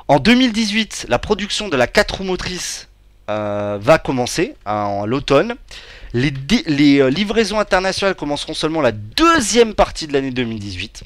[0.07, 2.89] En 2018, la production de la 4 roues motrices
[3.29, 5.55] va commencer hein, en l'automne.
[6.13, 6.31] Les,
[7.11, 11.03] livraisons internationales commenceront seulement la deuxième partie de l'année 2018.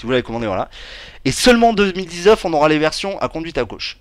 [0.00, 0.70] Si vous l'avez commandé, voilà.
[1.26, 3.98] Et seulement en 2019, on aura les versions à conduite à gauche.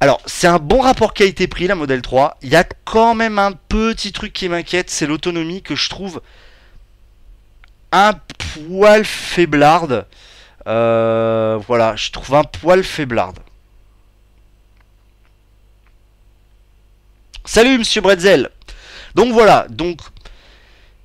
[0.00, 2.38] Alors, c'est un bon rapport qualité-prix, la Model 3.
[2.42, 6.20] Il y a quand même un petit truc qui m'inquiète, c'est l'autonomie que je trouve
[7.92, 8.14] un
[8.66, 10.06] poil faiblarde.
[10.66, 13.38] Euh, voilà, je trouve un poil faiblarde.
[17.44, 18.50] Salut Monsieur Bretzel.
[19.14, 20.00] Donc voilà, donc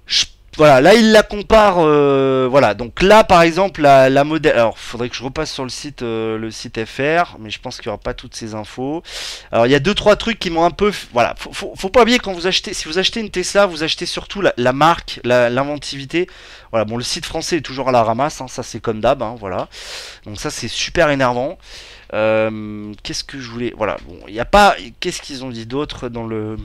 [0.07, 0.25] je-
[0.57, 1.77] voilà, là il la compare.
[1.79, 4.53] euh, voilà, donc là par exemple la, la modèle.
[4.53, 7.77] Alors faudrait que je repasse sur le site, euh, le site FR, mais je pense
[7.77, 9.01] qu'il n'y aura pas toutes ces infos.
[9.51, 10.91] Alors il y a deux trois trucs qui m'ont un peu.
[11.13, 13.83] Voilà, faut, faut, faut pas oublier quand vous achetez, si vous achetez une Tesla, vous
[13.83, 16.27] achetez surtout la, la marque, l'inventivité.
[16.71, 19.21] Voilà, bon le site français est toujours à la ramasse, hein, ça c'est comme d'hab,
[19.23, 19.67] hein, voilà.
[20.25, 21.57] Donc ça c'est super énervant.
[22.13, 24.75] Euh, qu'est-ce que je voulais Voilà, bon, il n'y a pas.
[24.99, 26.57] Qu'est-ce qu'ils ont dit d'autre dans le.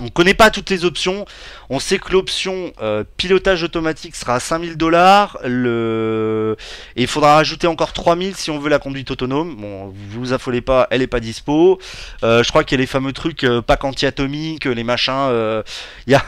[0.00, 1.24] On connaît pas toutes les options.
[1.70, 5.38] On sait que l'option euh, pilotage automatique sera à 5000 dollars.
[5.44, 9.56] Et il faudra rajouter encore 3000 si on veut la conduite autonome.
[9.56, 11.80] Bon, vous vous affolez pas, elle est pas dispo.
[12.22, 15.12] Euh, je crois qu'il y a les fameux trucs euh, pack anti-atomique, les machins.
[15.30, 15.62] euh,
[16.06, 16.24] Il y, a,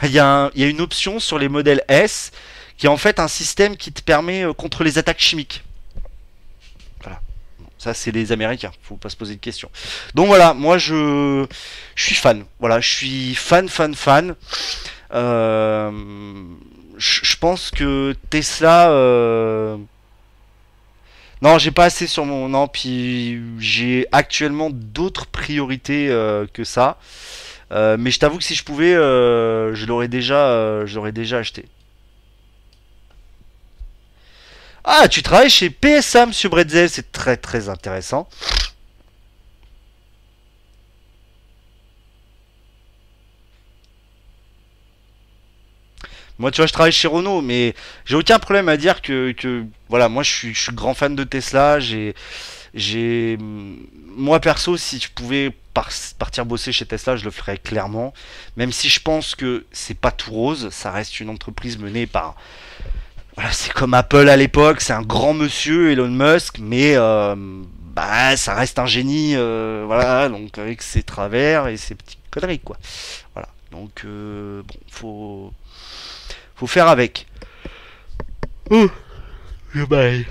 [0.53, 2.31] y, a une option sur les modèles S
[2.77, 5.63] qui est en fait un système qui te permet contre les attaques chimiques.
[7.81, 9.71] Ça, c'est les Américains, faut pas se poser de questions.
[10.13, 11.47] Donc voilà, moi je,
[11.95, 12.45] je suis fan.
[12.59, 14.35] Voilà, je suis fan, fan, fan.
[15.15, 15.91] Euh,
[16.97, 18.91] je pense que Tesla.
[18.91, 19.77] euh,
[21.41, 22.49] Non, j'ai pas assez sur mon.
[22.49, 26.99] Non, puis j'ai actuellement d'autres priorités euh, que ça.
[27.71, 31.65] Mais je t'avoue que si je pouvais, je l'aurais déjà, je l'aurais déjà acheté.
[34.83, 38.27] Ah, tu travailles chez PSA, Monsieur Bretzel, c'est très très intéressant.
[46.39, 50.09] Moi, tu vois, je travaille chez Renault, mais j'ai aucun problème à dire que, voilà,
[50.09, 51.79] moi, je suis, grand fan de Tesla.
[51.79, 53.37] J'ai,
[54.07, 58.13] moi perso, si je pouvais par- partir bosser chez Tesla, je le ferais clairement.
[58.57, 62.35] Même si je pense que c'est pas tout rose, ça reste une entreprise menée par
[63.35, 67.35] voilà, c'est comme Apple à l'époque, c'est un grand monsieur Elon Musk, mais euh,
[67.95, 72.59] bah ça reste un génie, euh, voilà, donc avec ses travers et ses petites conneries
[72.59, 72.77] quoi.
[73.33, 75.53] Voilà, donc euh, bon, faut
[76.55, 77.27] faut faire avec.
[78.69, 78.87] Oh,
[79.87, 80.25] baille.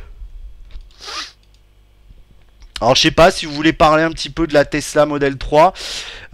[2.80, 5.36] Alors je sais pas si vous voulez parler un petit peu de la Tesla Model
[5.36, 5.74] 3.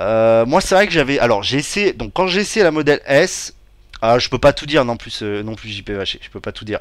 [0.01, 1.19] Euh, moi c'est vrai que j'avais.
[1.19, 1.93] Alors j'ai essayé.
[1.93, 3.56] Donc quand j'ai essayé la Model S.
[4.03, 6.53] Ah, je peux pas tout dire non plus, euh, non plus JPVH, je peux pas
[6.53, 6.81] tout dire.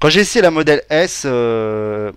[0.00, 2.12] Quand j'ai essayé la Model S, euh,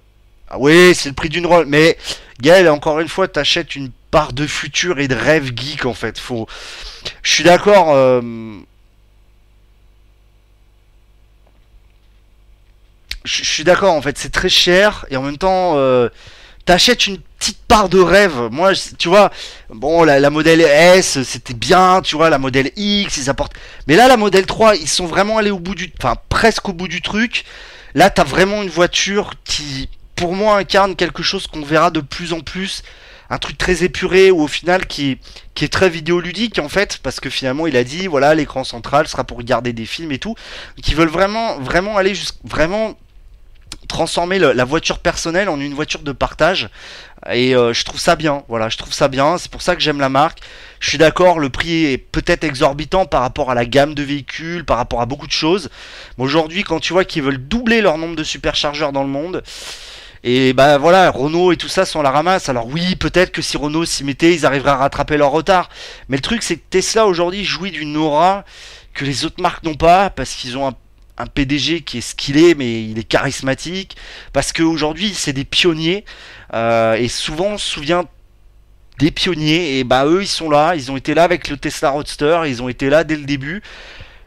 [0.49, 1.97] ah oui, c'est le prix d'une roll, mais
[2.41, 6.19] Gaël, encore une fois, t'achètes une part de futur et de rêve geek en fait.
[6.19, 6.47] Faut,
[7.23, 7.91] je suis d'accord.
[7.93, 8.21] euh,
[13.25, 15.73] Je suis d'accord, en fait, c'est très cher et en même temps,
[16.67, 18.49] t'achètes une petite part de rêve.
[18.51, 19.31] Moi, tu vois,
[19.69, 23.55] bon, la, la modèle S, c'était bien, tu vois, la modèle X, ils apportent.
[23.87, 26.73] Mais là, la modèle 3, ils sont vraiment allés au bout du, enfin, presque au
[26.73, 27.45] bout du truc.
[27.95, 32.33] Là, t'as vraiment une voiture qui, pour moi, incarne quelque chose qu'on verra de plus
[32.33, 32.83] en plus.
[33.29, 35.17] Un truc très épuré ou au final qui,
[35.53, 39.05] qui est très vidéoludique en fait, parce que finalement il a dit voilà l'écran central
[39.09, 40.35] sera pour regarder des films et tout,
[40.81, 42.95] qui veulent vraiment vraiment aller jusqu' vraiment
[43.87, 46.69] transformer la voiture personnelle en une voiture de partage.
[47.31, 48.43] Et euh, je trouve ça bien.
[48.47, 49.37] Voilà je trouve ça bien.
[49.37, 50.39] C'est pour ça que j'aime la marque.
[50.79, 54.63] Je suis d'accord le prix est peut-être exorbitant par rapport à la gamme de véhicules
[54.65, 55.69] par rapport à beaucoup de choses.
[56.17, 59.43] Mais aujourd'hui quand tu vois qu'ils veulent doubler leur nombre de superchargeurs dans le monde
[60.23, 62.49] et bah voilà Renault et tout ça sont la ramasse.
[62.49, 65.69] Alors oui peut-être que si Renault s'y mettait ils arriveraient à rattraper leur retard.
[66.09, 68.45] Mais le truc c'est que Tesla aujourd'hui jouit d'une aura
[68.93, 70.73] que les autres marques n'ont pas parce qu'ils ont un
[71.17, 73.97] un PDG qui est ce qu'il est, mais il est charismatique,
[74.33, 76.05] parce qu'aujourd'hui c'est des pionniers,
[76.53, 78.05] euh, et souvent on se souvient
[78.99, 81.91] des pionniers, et bah eux ils sont là, ils ont été là avec le Tesla
[81.91, 83.61] Roadster, ils ont été là dès le début.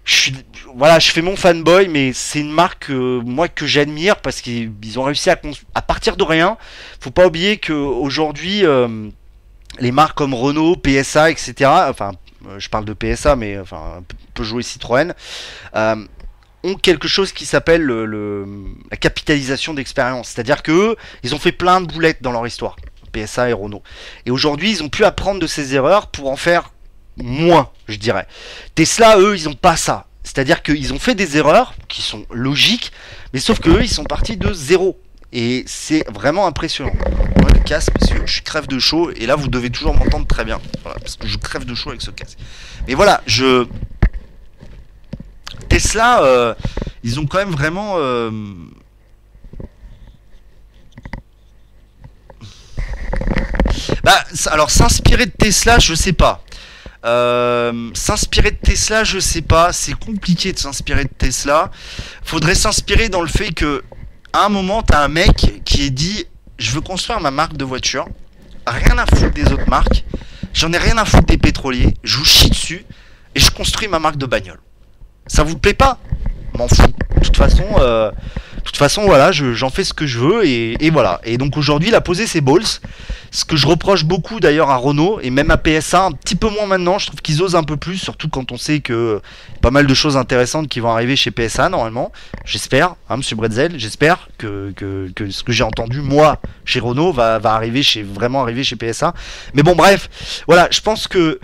[0.04, 0.32] Je
[0.74, 4.72] voilà, je fais mon fanboy, mais c'est une marque euh, moi que j'admire parce qu'ils
[4.82, 5.36] ils ont réussi à,
[5.82, 6.56] partir de rien.
[7.00, 9.08] Faut pas oublier que aujourd'hui euh,
[9.78, 11.70] les marques comme Renault, PSA, etc.
[11.88, 12.12] Enfin,
[12.48, 14.02] euh, je parle de PSA, mais enfin
[14.34, 15.14] Peugeot et Citroën.
[15.76, 15.96] euh,
[16.62, 18.46] ont quelque chose qui s'appelle le, le-
[18.90, 20.28] la capitalisation d'expérience.
[20.28, 22.76] C'est-à-dire que eux, ils ont fait plein de boulettes dans leur histoire,
[23.12, 23.82] PSA et Renault.
[24.26, 26.72] Et aujourd'hui, ils ont pu apprendre de ces erreurs pour en faire
[27.16, 28.26] moins, je dirais.
[28.74, 30.06] Tesla, eux, ils ont pas ça.
[30.22, 32.92] C'est-à-dire qu'ils ont fait des erreurs qui sont logiques,
[33.32, 35.00] mais sauf que eux, ils sont partis de zéro.
[35.32, 36.92] Et c'est vraiment impressionnant.
[37.40, 40.26] Moi, le casque, parce que je crève de chaud, et là, vous devez toujours m'entendre
[40.26, 40.60] très bien.
[40.84, 42.36] Parce que je crève de chaud avec ce casque.
[42.86, 43.66] Mais voilà, je,
[45.68, 46.54] Tesla, euh,
[47.02, 47.94] ils ont quand même vraiment.
[47.98, 48.30] euh,
[54.04, 56.42] Bah, alors s'inspirer de Tesla, je sais pas.
[57.04, 59.72] Euh, s'inspirer de Tesla, je sais pas.
[59.72, 61.70] C'est compliqué de s'inspirer de Tesla.
[62.24, 63.82] Faudrait s'inspirer dans le fait que,
[64.32, 66.24] à un moment, t'as un mec qui est dit,
[66.58, 68.06] je veux construire ma marque de voiture.
[68.66, 70.04] Rien à foutre des autres marques.
[70.52, 71.94] J'en ai rien à foutre des pétroliers.
[72.02, 72.84] Je vous chie dessus
[73.34, 74.60] et je construis ma marque de bagnole.
[75.30, 75.98] Ça vous plaît pas
[76.58, 76.82] M'en fous.
[76.82, 78.10] De toute façon, euh,
[78.64, 81.20] toute façon, voilà, je- j'en fais ce que je veux et, voilà.
[81.24, 82.64] Et donc aujourd'hui, il a posé ses balls.
[83.30, 86.48] Ce que je reproche beaucoup d'ailleurs à Renault et même à PSA, un petit peu
[86.48, 86.98] moins maintenant.
[86.98, 89.20] Je trouve qu'ils osent un peu plus, surtout quand on sait que
[89.60, 92.10] pas mal de choses intéressantes qui vont arriver chez PSA normalement.
[92.44, 94.72] J'espère, hein, Monsieur Bretzel, j'espère que,
[95.30, 99.14] ce que j'ai entendu moi chez Renault va, arriver vraiment arriver chez PSA.
[99.54, 100.08] Mais bon, bref,
[100.48, 101.38] voilà, je pense que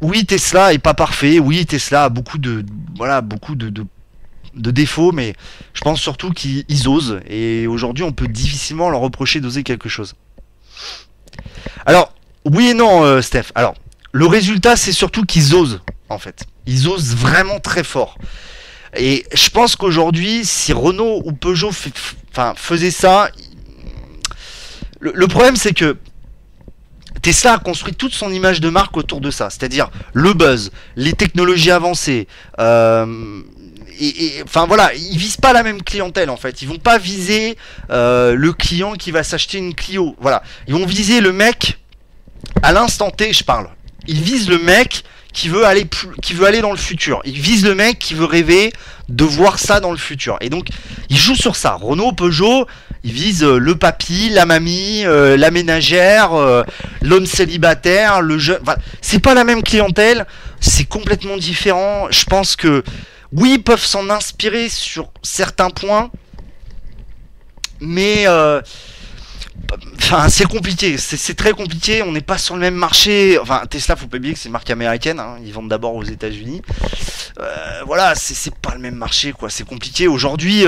[0.00, 1.38] oui, Tesla est pas parfait.
[1.38, 2.64] Oui, Tesla a beaucoup de
[2.96, 3.84] voilà beaucoup de, de,
[4.54, 5.34] de défauts, mais
[5.74, 7.20] je pense surtout qu'ils ils osent.
[7.28, 10.14] Et aujourd'hui, on peut difficilement leur reprocher d'oser quelque chose.
[11.86, 12.12] Alors,
[12.44, 13.46] oui et non, euh, Steph.
[13.54, 13.74] Alors,
[14.12, 16.44] le résultat, c'est surtout qu'ils osent, en fait.
[16.66, 18.18] Ils osent vraiment très fort.
[18.96, 23.30] Et je pense qu'aujourd'hui, si Renault ou Peugeot fait- f- enfin, faisaient ça,
[25.00, 25.96] le problème, c'est que
[27.22, 31.12] Tesla a construit toute son image de marque autour de ça, c'est-à-dire le buzz, les
[31.12, 32.28] technologies avancées.
[32.60, 33.42] euh,
[34.00, 36.62] et, enfin voilà, ils visent pas la même clientèle en fait.
[36.62, 37.56] Ils vont pas viser
[37.90, 40.16] euh, le client qui va s'acheter une Clio.
[40.20, 41.78] Voilà, ils vont viser le mec
[42.62, 43.32] à l'instant T.
[43.32, 43.68] Je parle.
[44.06, 45.86] Ils visent le mec qui veut aller
[46.22, 47.20] qui veut aller dans le futur.
[47.24, 48.72] Ils visent le mec qui veut rêver
[49.08, 50.36] de voir ça dans le futur.
[50.40, 50.68] Et donc
[51.10, 51.74] ils jouent sur ça.
[51.74, 52.66] Renault, Peugeot,
[53.04, 56.62] ils visent euh, le papy, la mamie, euh, la ménagère, euh,
[57.02, 58.60] l'homme célibataire, le jeune.
[59.00, 60.26] C'est pas la même clientèle,
[60.60, 62.08] c'est complètement différent.
[62.10, 62.82] Je pense que
[63.32, 66.10] oui, ils peuvent s'en inspirer sur certains points,
[67.80, 68.26] mais
[69.98, 72.02] Enfin, c'est compliqué, c'est très compliqué.
[72.02, 73.38] On n'est pas sur le même marché.
[73.38, 75.20] Enfin, Tesla, faut pas oublier que c'est une marque américaine.
[75.20, 76.62] hein, Ils vendent d'abord aux États-Unis.
[77.84, 79.50] Voilà, c'est pas le même marché, quoi.
[79.50, 80.08] C'est compliqué.
[80.08, 80.64] Aujourd'hui,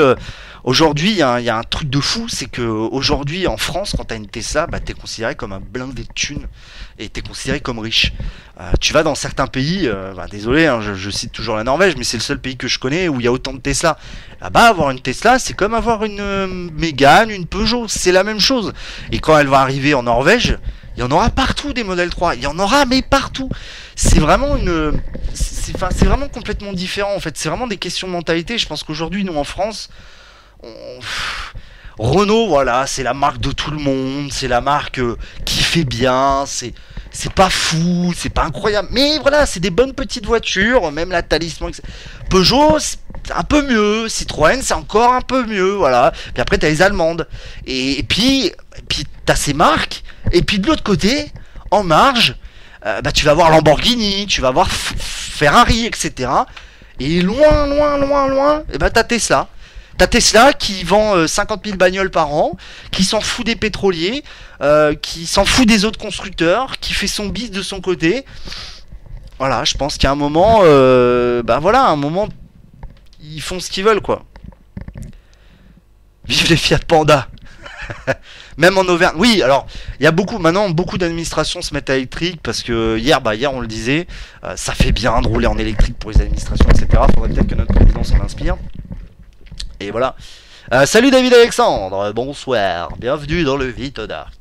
[0.64, 4.16] aujourd'hui, il y, a un- truc de fou, c'est que aujourd'hui, en France, quand t'as
[4.16, 6.46] une Tesla, bah t'es considéré comme un blindé de thunes
[6.98, 8.12] et t'es considéré comme riche.
[8.60, 11.96] Euh, tu vas dans certains pays, euh, bah, désolé, hein, je, cite toujours la Norvège,
[11.96, 13.98] mais c'est le seul pays que je connais où il y a autant de Tesla.
[14.40, 18.40] Là-bas, avoir une Tesla, c'est comme avoir une euh, Mégane, une Peugeot, c'est la même
[18.40, 18.72] chose.
[19.12, 20.58] Et quand elle va arriver en Norvège,
[20.96, 22.34] il y en aura partout des modèles 3.
[22.34, 23.48] Il y en aura, mais partout.
[23.94, 24.92] C'est vraiment une.
[25.32, 27.38] C'est vraiment complètement différent en fait.
[27.38, 28.58] C'est vraiment des questions de mentalité.
[28.58, 29.88] Je pense qu'aujourd'hui, nous en France,
[31.98, 34.32] Renault, voilà, c'est la marque de tout le monde.
[34.32, 36.44] C'est la marque euh, qui fait bien.
[36.46, 36.72] C'est.
[37.12, 41.22] C'est pas fou, c'est pas incroyable, mais voilà, c'est des bonnes petites voitures, même la
[41.22, 41.70] Talisman.
[41.70, 41.82] etc.
[42.30, 42.98] Peugeot, c'est
[43.34, 46.12] un peu mieux, Citroën, c'est encore un peu mieux, voilà.
[46.32, 47.26] Puis après, t'as les Allemandes.
[47.66, 48.52] Et, puis,
[48.88, 50.04] puis t'as ces marques.
[50.30, 51.32] Et puis de l'autre côté,
[51.72, 52.36] en marge,
[52.86, 56.30] euh, bah, tu vas voir Lamborghini, tu vas voir Ferrari, etc.
[57.00, 59.48] Et loin, loin, loin, loin, et bah, t'as Tesla.
[60.00, 62.56] T'as Tesla qui vend euh, 50 000 bagnoles par an,
[62.90, 64.24] qui s'en fout des pétroliers,
[64.62, 68.24] euh, qui s'en fout des autres constructeurs, qui fait son bis de son côté.
[69.38, 72.30] Voilà, je pense qu'à un moment, euh, bah voilà, à un moment,
[73.22, 74.24] ils font ce qu'ils veulent, quoi.
[76.24, 77.28] Vive les Fiat Panda
[78.56, 79.16] Même en Auvergne.
[79.18, 79.66] Oui, alors,
[79.98, 83.34] il y a beaucoup, maintenant, beaucoup d'administrations se mettent à électrique parce que hier, bah,
[83.34, 84.06] hier, on le disait,
[84.44, 87.02] euh, ça fait bien de rouler en électrique pour les administrations, etc.
[87.14, 88.56] Faudrait peut-être que notre président s'en inspire.
[89.80, 90.14] Et voilà.
[90.72, 94.34] Euh, salut David Alexandre, bonsoir, bienvenue dans le Vite Dark.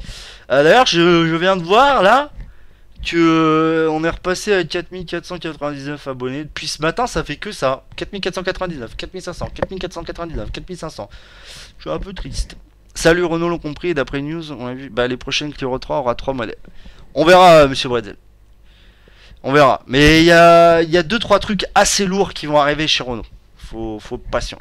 [0.51, 2.29] Euh, D'ailleurs, je, viens de voir là
[3.05, 6.43] que euh, on est repassé à 4499 abonnés.
[6.43, 7.85] Depuis ce matin, ça fait que ça.
[7.95, 11.09] 4499, 4500, 4499, 4500.
[11.77, 12.57] Je suis un peu triste.
[12.93, 16.15] Salut Renault l'ont compris, d'après news, on a vu, bah les prochaines Clio 3 aura
[16.15, 16.57] 3 modèles.
[17.13, 18.17] On verra, monsieur Bredel.
[19.43, 19.83] On verra.
[19.87, 23.25] Mais il y a 2-3 trucs assez lourds qui vont arriver chez Renault.
[23.55, 24.59] Faut, faut patient.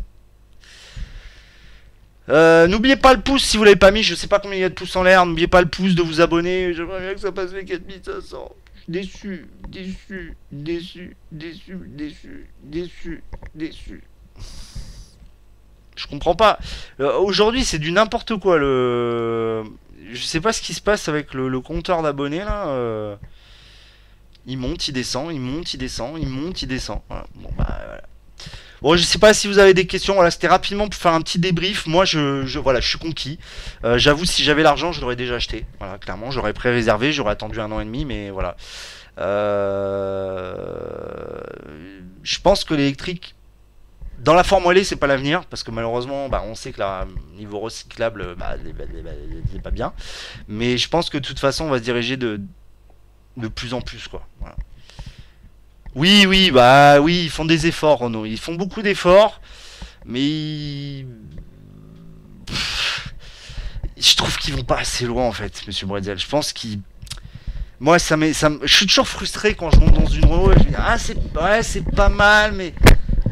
[2.29, 4.61] Euh, n'oubliez pas le pouce si vous l'avez pas mis, je sais pas combien il
[4.61, 7.15] y a de pouces en l'air, n'oubliez pas le pouce de vous abonner, j'aimerais bien
[7.15, 8.53] que ça passe les 4500.
[8.87, 13.23] Déçu, déçu, déçu, déçu, déçu, déçu,
[13.55, 14.03] déçu.
[15.97, 16.59] Je comprends pas.
[17.01, 19.65] Euh, Aujourd'hui c'est du n'importe quoi le...
[20.11, 22.69] Je sais pas ce qui se passe avec le, compteur d'abonnés là.
[22.69, 23.17] euh.
[24.47, 27.01] Il monte, il descend, il monte, il descend, il monte, il descend.
[27.11, 27.27] Bah.
[28.83, 30.15] Bon, je sais pas si vous avez des questions.
[30.15, 31.87] Voilà, c'était rapidement pour faire un petit débrief.
[31.87, 33.39] Moi, je, je voilà, je suis conquis.
[33.85, 35.67] Euh, J'avoue, si j'avais l'argent, je l'aurais déjà acheté.
[35.79, 38.57] Voilà, clairement, j'aurais pré-réservé, j'aurais attendu un an et demi, mais voilà.
[39.19, 41.41] Euh,
[42.23, 43.35] Je pense que l'électrique,
[44.19, 47.07] dans la forme est, c'est pas l'avenir, parce que malheureusement, bah, on sait que la
[47.37, 48.57] niveau recyclable, bah,
[49.53, 49.93] c'est pas bien.
[50.49, 52.41] Mais je pense que de toute façon, on va se diriger de
[53.37, 54.27] de plus en plus, quoi.
[54.41, 54.57] Voilà.
[55.99, 58.25] Oui, oui, bah oui, ils font des efforts, Renault.
[58.25, 59.41] Ils font beaucoup d'efforts,
[60.07, 61.05] mais
[63.97, 66.17] je trouve qu'ils vont pas assez loin en fait, Monsieur Bredel.
[66.17, 66.79] Je pense qu'ils,
[67.81, 70.53] moi, ça m'est, ça je suis toujours frustré quand je monte dans une Renault.
[70.53, 72.75] Et je me dis, ah c'est, ouais, c'est pas mal, mais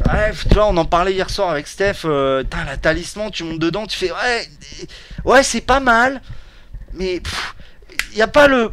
[0.05, 2.01] bref, tu vois, on en parlait hier soir avec Steph.
[2.05, 4.49] Euh, t'as la talisman, tu montes dedans, tu fais, ouais,
[5.25, 6.21] ouais, c'est pas mal,
[6.95, 7.23] mais
[8.11, 8.73] il y a pas le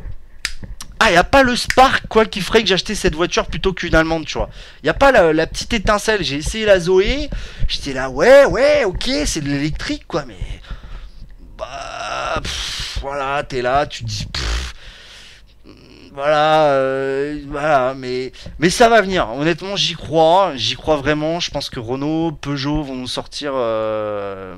[1.04, 3.94] ah, y a pas le spark quoi qui ferait que j'achetais cette voiture plutôt qu'une
[3.94, 4.50] allemande, tu vois.
[4.84, 6.24] Y a pas la, petite étincelle.
[6.24, 7.30] J'ai essayé la Zoé,
[7.68, 10.36] j'étais là, ouais, ouais, ok, c'est de l'électrique quoi, mais
[11.58, 12.42] bah
[13.02, 14.28] voilà, t'es là, tu te dis
[16.14, 19.28] voilà, euh, voilà, mais mais ça va venir.
[19.30, 21.40] Honnêtement, j'y crois, j'y crois vraiment.
[21.40, 23.54] Je pense que Renault, Peugeot vont nous sortir.
[23.56, 24.56] euh,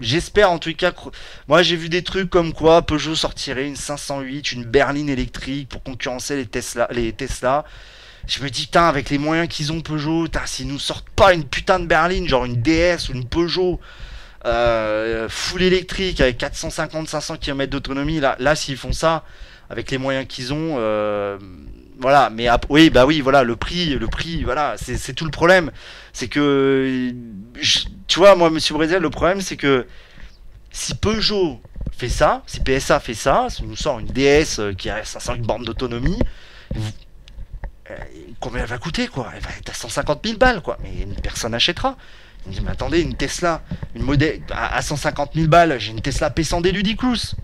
[0.00, 0.92] J'espère en tout cas.
[1.48, 5.82] Moi j'ai vu des trucs comme quoi Peugeot sortirait une 508, une berline électrique pour
[5.82, 6.88] concurrencer les Tesla.
[6.90, 7.64] Les Tesla.
[8.26, 11.44] Je me dis putain avec les moyens qu'ils ont Peugeot, s'ils nous sortent pas une
[11.44, 13.80] putain de berline, genre une DS ou une Peugeot
[14.44, 19.24] euh, full électrique avec 450-500 km d'autonomie, là, là s'ils font ça
[19.70, 21.38] avec les moyens qu'ils ont, euh,
[21.98, 22.30] voilà.
[22.30, 25.70] Mais oui bah oui voilà le prix, le prix, voilà c'est tout le problème,
[26.12, 27.12] c'est que
[28.06, 29.86] tu vois moi Monsieur Brésil le problème c'est que
[30.70, 31.60] si Peugeot
[31.96, 35.36] fait ça, si PSA fait ça, si nous sort une DS euh, qui a 500
[35.38, 36.18] bornes d'autonomie,
[37.90, 37.94] euh,
[38.40, 39.30] combien elle va coûter quoi?
[39.34, 41.96] Elle va être à 150 000 balles quoi, mais personne n'achètera.
[42.44, 43.62] Il me dit, mais attendez, une Tesla,
[43.94, 47.34] une modèle à à 150 000 balles, j'ai une Tesla P100 d Ludicrous.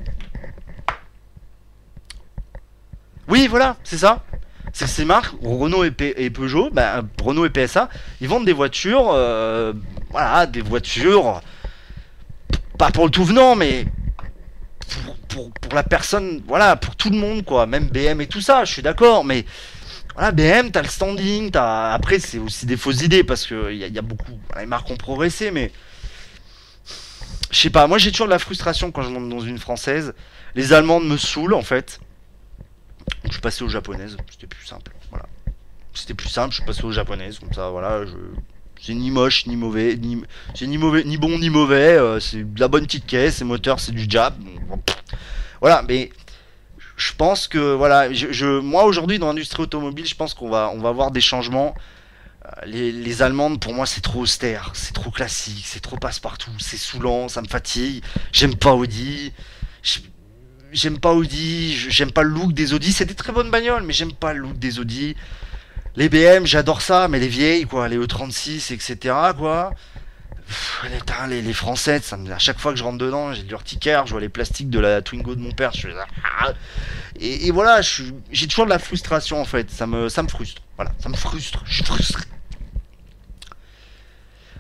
[3.29, 4.25] Oui, voilà, c'est ça.
[4.73, 7.91] C'est ces marques, Renault et, Peugeot, bah, Renault et PSA,
[8.23, 9.75] ils vendent des voitures, euh,
[10.11, 11.43] voilà, des voitures,
[12.79, 13.85] pas pour le tout venant, mais
[15.29, 17.67] pour, pour, la personne, voilà, pour tout le monde, quoi.
[17.67, 19.45] Même BM et tout ça, je suis d'accord, mais
[20.15, 21.93] voilà, BM, t'as le standing, t'as...
[21.93, 24.97] après c'est aussi des fausses idées parce que y, y a beaucoup, les marques ont
[24.97, 25.71] progressé, mais
[27.51, 30.15] je sais pas, moi j'ai toujours de la frustration quand je monte dans une française.
[30.55, 32.01] Les allemandes me saoulent en fait.
[33.33, 35.25] Je suis passé aux japonaises, c'était plus simple, voilà.
[35.95, 38.13] C'était plus simple, je suis passé aux japonaises, comme ça, voilà, je...
[38.79, 40.23] C'est ni moche, ni mauvais, ni...
[40.55, 43.47] C'est ni mauvais, ni bon, ni mauvais, euh, c'est de la bonne petite caisse, les
[43.47, 44.35] moteurs c'est du jab.
[45.63, 46.11] Voilà, mais
[46.99, 50.81] je pense que voilà, je, moi aujourd'hui dans l'industrie automobile, je pense qu'on va on
[50.81, 51.75] va avoir des changements.
[52.45, 56.53] Euh, Les, les allemandes pour moi c'est trop austère, c'est trop classique, c'est trop passe-partout,
[56.59, 58.05] c'est saoulant, ça me fatigue.
[58.31, 59.33] J'aime pas Audi.
[60.73, 63.93] J'aime pas Audi, j'aime pas le look des Audi, c'est des très bonnes bagnoles, mais
[63.93, 65.15] j'aime pas le look des Audi.
[65.97, 69.75] Les BM, j'adore ça, mais les vieilles, quoi, les E36, etc., quoi.
[71.29, 74.07] Les, les, françaises, ça me- à chaque fois que je rentre dedans, j'ai de l'urticaire,
[74.07, 75.95] je vois les plastiques de la Twingo de mon père, je fais
[76.41, 76.53] ah.
[77.21, 80.61] et, voilà, suis- j'ai toujours de la frustration en fait, ça me, ça me frustre,
[80.77, 82.25] voilà, ça me frustre, je suis frustré.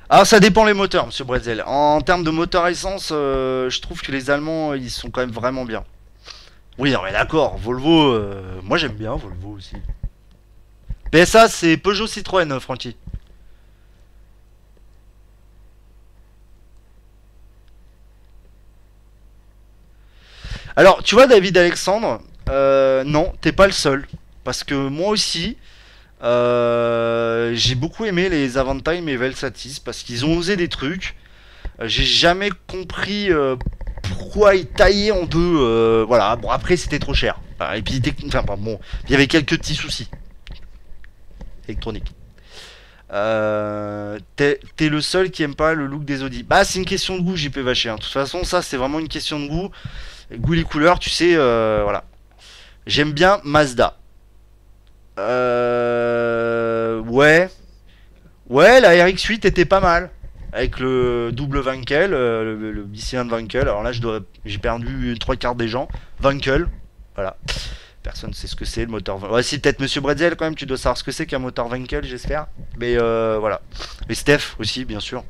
[0.09, 1.63] Alors ça dépend les moteurs, monsieur Bretzel.
[1.67, 5.31] En termes de moteur essence, euh, je trouve que les Allemands, ils sont quand même
[5.31, 5.85] vraiment bien.
[6.83, 9.77] Oui, non mais d'accord, Volvo, euh, moi j'aime bien Volvo aussi.
[11.13, 12.97] PSA, c'est Peugeot Citroën, euh, Francky.
[20.75, 24.09] Alors, tu vois, David Alexandre, euh, non, t'es pas le seul.
[24.43, 25.57] Parce que moi aussi,
[26.21, 31.15] j'ai beaucoup aimé les Avantime et Velsatis parce qu'ils ont osé des trucs.
[31.81, 33.31] J'ai jamais compris
[34.03, 35.39] pourquoi ils taillaient en deux.
[35.39, 37.41] euh, voilà, bon, après, c'était trop cher.
[37.75, 38.01] Et puis,
[38.59, 40.09] bon, il y avait quelques petits soucis
[41.69, 42.13] électroniques.
[43.13, 46.43] Euh, T'es le seul qui aime pas le look des Audi.
[46.43, 47.91] Bah, c'est une question de goût, JP Vacher.
[47.91, 47.97] hein.
[47.97, 49.71] De toute façon, ça, c'est vraiment une question de goût.
[50.35, 52.05] Goût les couleurs, tu sais, euh, voilà.
[52.87, 53.97] J'aime bien Mazda.
[57.09, 57.49] Ouais.
[58.49, 60.11] Ouais, la RX-8 était pas mal.
[60.53, 63.63] Avec le double Wankel, euh, le, le bicylindre Wankel.
[63.63, 63.91] Alors là,
[64.45, 65.89] j'ai perdu trois quarts des gens.
[66.23, 66.69] Wankel,
[67.15, 67.37] voilà.
[68.03, 69.31] Personne ne sait ce que c'est le moteur.
[69.31, 71.71] Ouais, si peut-être Monsieur Bretzel quand même, tu dois savoir ce que c'est qu'un moteur
[71.71, 72.49] Wankel, j'espère.
[72.77, 73.61] Mais euh, voilà.
[74.09, 75.25] Et Steph aussi, bien sûr.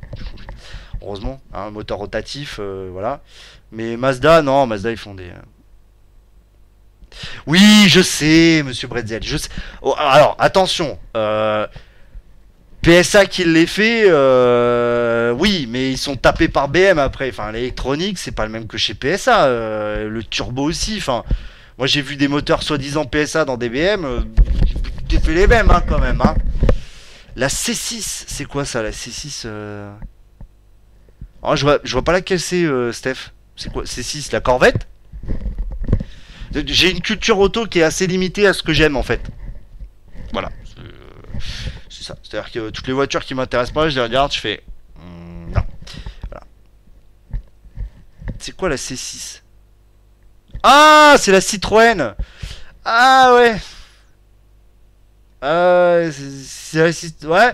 [1.01, 3.21] Heureusement, hein, un moteur rotatif, euh, voilà.
[3.71, 5.31] Mais Mazda, non, Mazda ils font euh,
[7.45, 9.21] Oui, je sais, Monsieur Bretzel.
[9.21, 9.49] Je sais.
[9.83, 10.97] Oh, alors, attention.
[12.83, 17.29] PSA qui les fait, euh, oui, mais ils sont tapés par BM après.
[17.29, 19.45] Enfin, l'électronique, c'est pas le même que chez PSA.
[19.45, 20.95] euh, le turbo aussi.
[20.97, 21.23] Enfin,
[21.77, 24.03] moi j'ai vu des moteurs soi-disant PSA dans des BM.
[24.03, 24.19] Euh,
[25.09, 26.19] j'ai fait les mêmes, hein, quand même.
[26.21, 26.35] Hein.
[27.37, 29.93] La C6, c'est quoi ça, la C6 euh?
[31.41, 33.31] Oh, je vois, je vois pas laquelle c'est, Steph.
[33.55, 34.87] C'est quoi C6, la Corvette?
[36.53, 39.21] J'ai une culture auto qui est assez limitée à ce que j'aime en fait.
[40.33, 40.49] Voilà.
[42.03, 44.63] C'est-à-dire que toutes les voitures qui m'intéressent pas, je les regarde, je fais.
[44.97, 45.61] hmm, non.
[46.29, 46.43] Voilà.
[48.39, 49.41] C'est quoi la C6
[50.63, 52.15] Ah, c'est la Citroën
[52.85, 53.55] Ah ouais
[55.43, 57.53] euh, c'est- Ouais.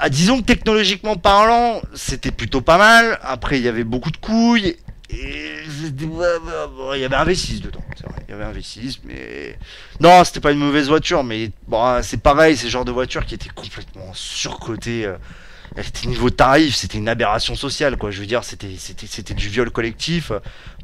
[0.00, 3.18] Ah, disons que technologiquement parlant, c'était plutôt pas mal.
[3.22, 4.76] Après, il y avait beaucoup de couilles.
[5.10, 8.16] Et c'était- il y avait un V6 dedans, c'est vrai.
[8.28, 9.58] Il y avait un V6, mais.
[10.00, 13.24] Non, c'était pas une mauvaise voiture, mais bon, c'est pareil, c'est le genre de voiture
[13.26, 15.04] qui était complètement surcotée.
[15.06, 15.16] euh,
[15.76, 18.12] Elle était niveau tarif, c'était une aberration sociale, quoi.
[18.12, 20.30] Je veux dire, c'était, c'était, c'était du viol collectif.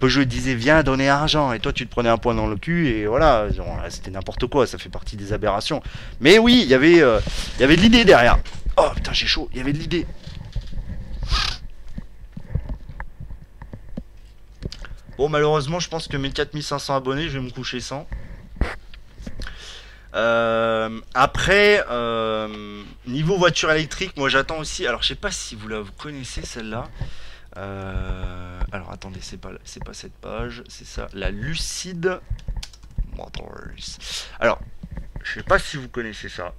[0.01, 2.89] Peugeot disait, viens donner argent, et toi tu te prenais un point dans le cul,
[2.89, 3.47] et voilà,
[3.89, 5.81] c'était n'importe quoi, ça fait partie des aberrations.
[6.21, 7.21] Mais oui, il y avait, euh,
[7.57, 8.39] il y avait de l'idée derrière.
[8.79, 10.07] Oh putain, j'ai chaud, il y avait de l'idée.
[15.21, 18.09] Bon, malheureusement, je pense que mes 4500 abonnés, je vais me coucher sans.
[20.14, 24.87] Euh, après, euh, niveau voiture électrique, moi j'attends aussi.
[24.87, 26.89] Alors, je sais pas si vous la connaissez celle-là.
[27.59, 29.51] Euh, alors, attendez, c'est pas
[29.85, 32.18] pas cette page, c'est ça, la Lucide
[33.14, 33.75] Motors.
[34.39, 34.59] Alors,
[35.23, 36.55] je sais pas si vous connaissez ça.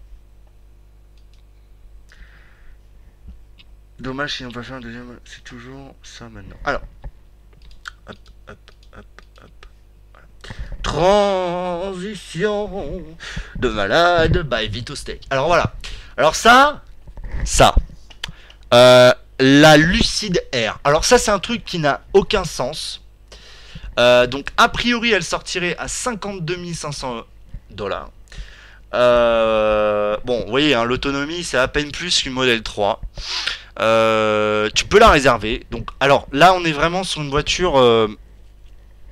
[3.98, 5.18] Dommage si on peut faire un deuxième.
[5.26, 6.58] C'est toujours ça maintenant.
[6.64, 6.84] Alors,
[8.08, 9.06] hop, hop, hop,
[9.42, 9.66] hop.
[10.12, 10.28] Voilà.
[10.84, 12.70] Transition
[13.58, 15.22] de malade by Vito Steak.
[15.30, 15.74] Alors voilà.
[16.18, 16.82] Alors ça,
[17.46, 17.76] ça.
[18.74, 20.80] Euh, la Lucide Air.
[20.84, 23.02] Alors ça, c'est un truc qui n'a aucun sens.
[24.00, 27.24] Euh, donc a priori, elle sortirait à 52 500
[27.72, 28.10] dollars.
[28.94, 33.02] Euh, bon, vous voyez, hein, l'autonomie, c'est à peine plus qu'une modèle 3.
[33.80, 35.66] Euh, tu peux la réserver.
[35.72, 37.74] Donc, alors là, on est vraiment sur une voiture.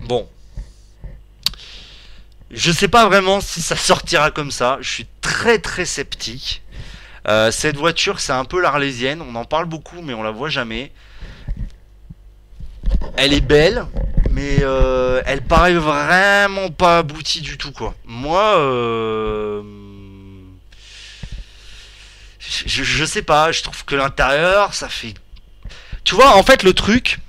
[0.02, 0.28] Bon.
[2.52, 4.78] Je sais pas vraiment si ça sortira comme ça.
[4.82, 6.64] Je suis très très sceptique.
[7.28, 9.22] Euh, cette voiture, c'est un peu l'arlésienne.
[9.22, 10.92] On en parle beaucoup, mais on la voit jamais.
[13.18, 13.86] Elle est belle,
[14.32, 17.94] mais euh, elle paraît vraiment pas aboutie du tout, quoi.
[18.06, 19.62] Moi, euh,
[22.40, 23.52] je, sais pas.
[23.52, 25.14] Je trouve que l'intérieur, ça fait.
[26.04, 27.20] Tu vois, en fait, le truc.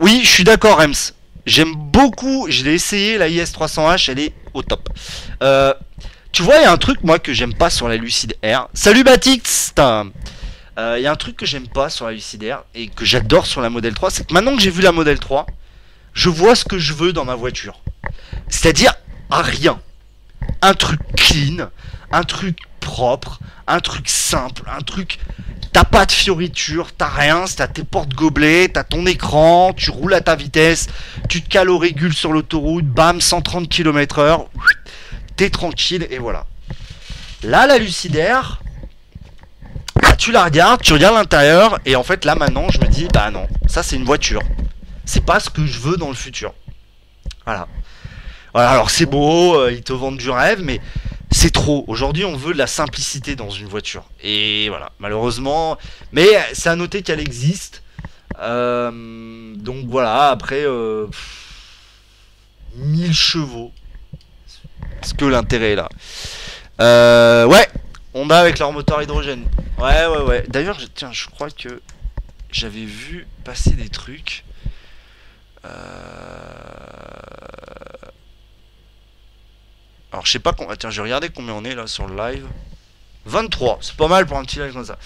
[0.00, 1.14] oui, je suis d'accord, Rems.
[1.46, 2.46] J'aime beaucoup.
[2.50, 4.88] Je l'ai essayé, la IS300H, elle est au top.
[5.42, 5.72] Euh,
[6.32, 8.68] tu vois, il y a un truc, moi, que j'aime pas sur la Lucid Air.
[8.74, 10.04] Salut Batix Euh,
[10.98, 13.46] Il y a un truc que j'aime pas sur la Lucid Air et que j'adore
[13.46, 15.46] sur la Model 3, c'est que maintenant que j'ai vu la Model 3,
[16.12, 17.80] je vois ce que je veux dans ma voiture.
[18.48, 18.92] C'est-à-dire,
[19.30, 19.80] rien.
[20.62, 21.68] Un truc clean,
[22.12, 22.58] un truc
[23.66, 25.18] un truc simple, un truc...
[25.72, 30.14] T'as pas de fioritures, t'as rien, t'as tes portes gobelets, t'as ton écran, tu roules
[30.14, 30.86] à ta vitesse,
[31.28, 34.46] tu te cales au régule sur l'autoroute, bam, 130 km heure,
[35.36, 36.46] t'es tranquille et voilà.
[37.42, 38.62] Là, la Lucidaire,
[40.00, 43.08] bah, tu la regardes, tu regardes l'intérieur et en fait là maintenant je me dis
[43.12, 44.42] bah non, ça c'est une voiture.
[45.04, 46.54] C'est pas ce que je veux dans le futur.
[47.44, 47.68] Voilà.
[48.52, 50.80] Voilà, alors c'est beau, euh, ils te vendent du rêve, mais
[51.36, 51.84] c'est trop.
[51.86, 54.04] Aujourd'hui, on veut de la simplicité dans une voiture.
[54.22, 55.76] Et voilà, malheureusement.
[56.12, 57.82] Mais c'est à noter qu'elle existe.
[58.40, 60.64] Euh, donc voilà, après.
[60.64, 61.46] Euh, pff,
[62.76, 63.70] 1000 chevaux.
[65.02, 65.90] Est-ce que l'intérêt est là
[66.80, 67.68] Euh, Ouais,
[68.14, 69.44] on a avec leur moteur hydrogène.
[69.78, 70.44] Ouais, ouais, ouais.
[70.48, 71.82] D'ailleurs, tiens, je crois que
[72.50, 74.42] j'avais vu passer des trucs.
[75.66, 77.05] Euh...
[80.16, 80.74] Alors, je sais pas combien.
[80.76, 82.46] Tiens, je vais regarder combien on est là sur le live.
[83.26, 84.96] 23, c'est pas mal pour un petit live comme ça.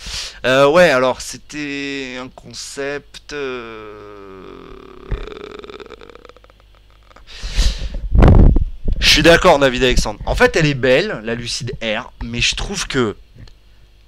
[0.46, 3.32] Euh, ouais, alors c'était un concept.
[3.32, 4.54] euh,
[9.00, 10.20] Je suis d'accord, David Alexandre.
[10.26, 13.16] En fait, elle est belle, la Lucide Air, mais je trouve que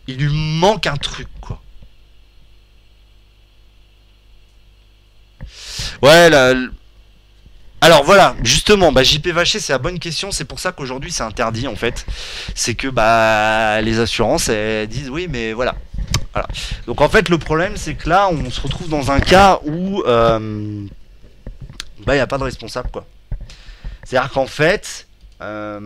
[0.06, 1.60] il lui manque un truc, quoi.
[6.00, 6.54] Ouais, la...
[7.82, 10.30] Alors voilà, justement, bah, JP Vacher, c'est la bonne question.
[10.30, 12.06] C'est pour ça qu'aujourd'hui c'est interdit en fait.
[12.54, 15.74] C'est que bah les assurances elles disent oui, mais voilà.
[16.86, 20.00] Donc en fait le problème c'est que là on se retrouve dans un cas où
[20.06, 20.86] euh,
[22.06, 23.04] bah il n'y a pas de responsable quoi.
[24.04, 25.08] C'est-à-dire qu'en fait
[25.40, 25.80] euh,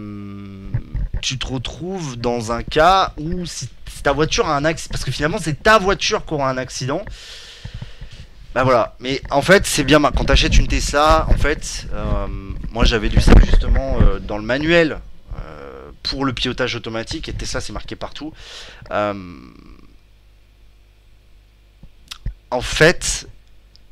[1.22, 5.04] tu te retrouves dans un cas où si, si ta voiture a un accident, parce
[5.04, 7.02] que finalement c'est ta voiture qui aura un accident.
[8.56, 12.26] Bah voilà, mais en fait c'est bien quand t'achètes une Tesla, en fait, euh,
[12.72, 14.98] moi j'avais lu ça justement euh, dans le manuel
[15.38, 18.32] euh, pour le pilotage automatique et Tesla c'est marqué partout.
[22.50, 23.28] En fait,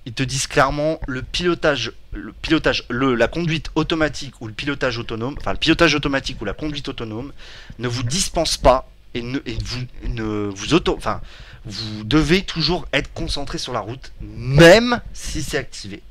[0.07, 4.97] ils te disent clairement le pilotage, le pilotage, le, la conduite automatique ou le pilotage
[4.97, 7.35] autonome, enfin le pilotage automatique ou la conduite autonome
[7.79, 11.21] ne vous dispense pas et ne vous ne vous auto, enfin
[11.67, 16.03] vous devez toujours être concentré sur la route, même si c'est activé.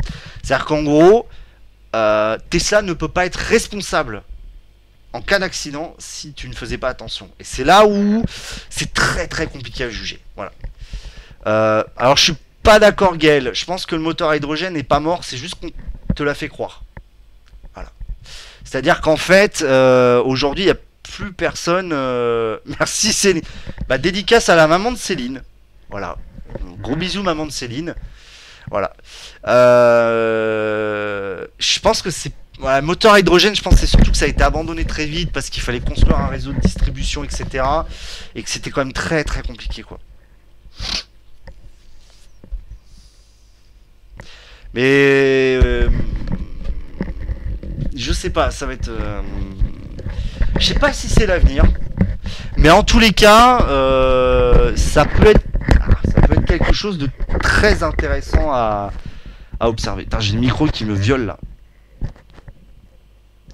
[0.42, 1.28] C'est-à-dire qu'en gros,
[1.96, 4.24] euh, Tesla ne peut pas être responsable
[5.14, 7.30] en cas d'accident si tu ne faisais pas attention.
[7.40, 8.24] Et c'est là où
[8.70, 10.20] c'est très très compliqué à juger.
[10.36, 10.52] Voilà.
[11.46, 14.84] Euh, alors je suis pas d'accord Gaël, je pense que le moteur à hydrogène n'est
[14.84, 15.70] pas mort, c'est juste qu'on
[16.14, 16.84] te l'a fait croire.
[17.76, 17.92] Voilà.
[18.64, 20.78] C'est-à-dire qu'en fait, euh, aujourd'hui, il n'y a
[21.16, 21.92] plus personne.
[21.94, 23.44] euh, Merci Céline.
[23.88, 25.42] Bah, dédicace à la maman de Céline.
[25.90, 26.18] Voilà.
[26.82, 27.96] Gros bisous, maman de Céline.
[28.70, 28.94] Voilà.
[29.48, 32.32] Euh, Je pense que c'est.
[32.60, 35.32] Voilà, moteur à hydrogène, je pense c'est surtout que ça a été abandonné très vite
[35.32, 37.66] parce qu'il fallait construire un réseau de distribution, etc.
[38.36, 40.00] Et que c'était quand même très très compliqué, quoi.
[44.74, 45.60] Mais.
[45.64, 45.90] euh,
[47.96, 48.90] Je sais pas, ça va être.
[50.64, 51.66] Je sais pas si c'est l'avenir.
[52.56, 55.42] Mais en tous les cas, euh, ça peut être,
[56.48, 57.10] quelque chose de
[57.42, 58.92] très intéressant à,
[59.60, 60.08] à observer.
[60.20, 61.38] J'ai le micro qui me viole là.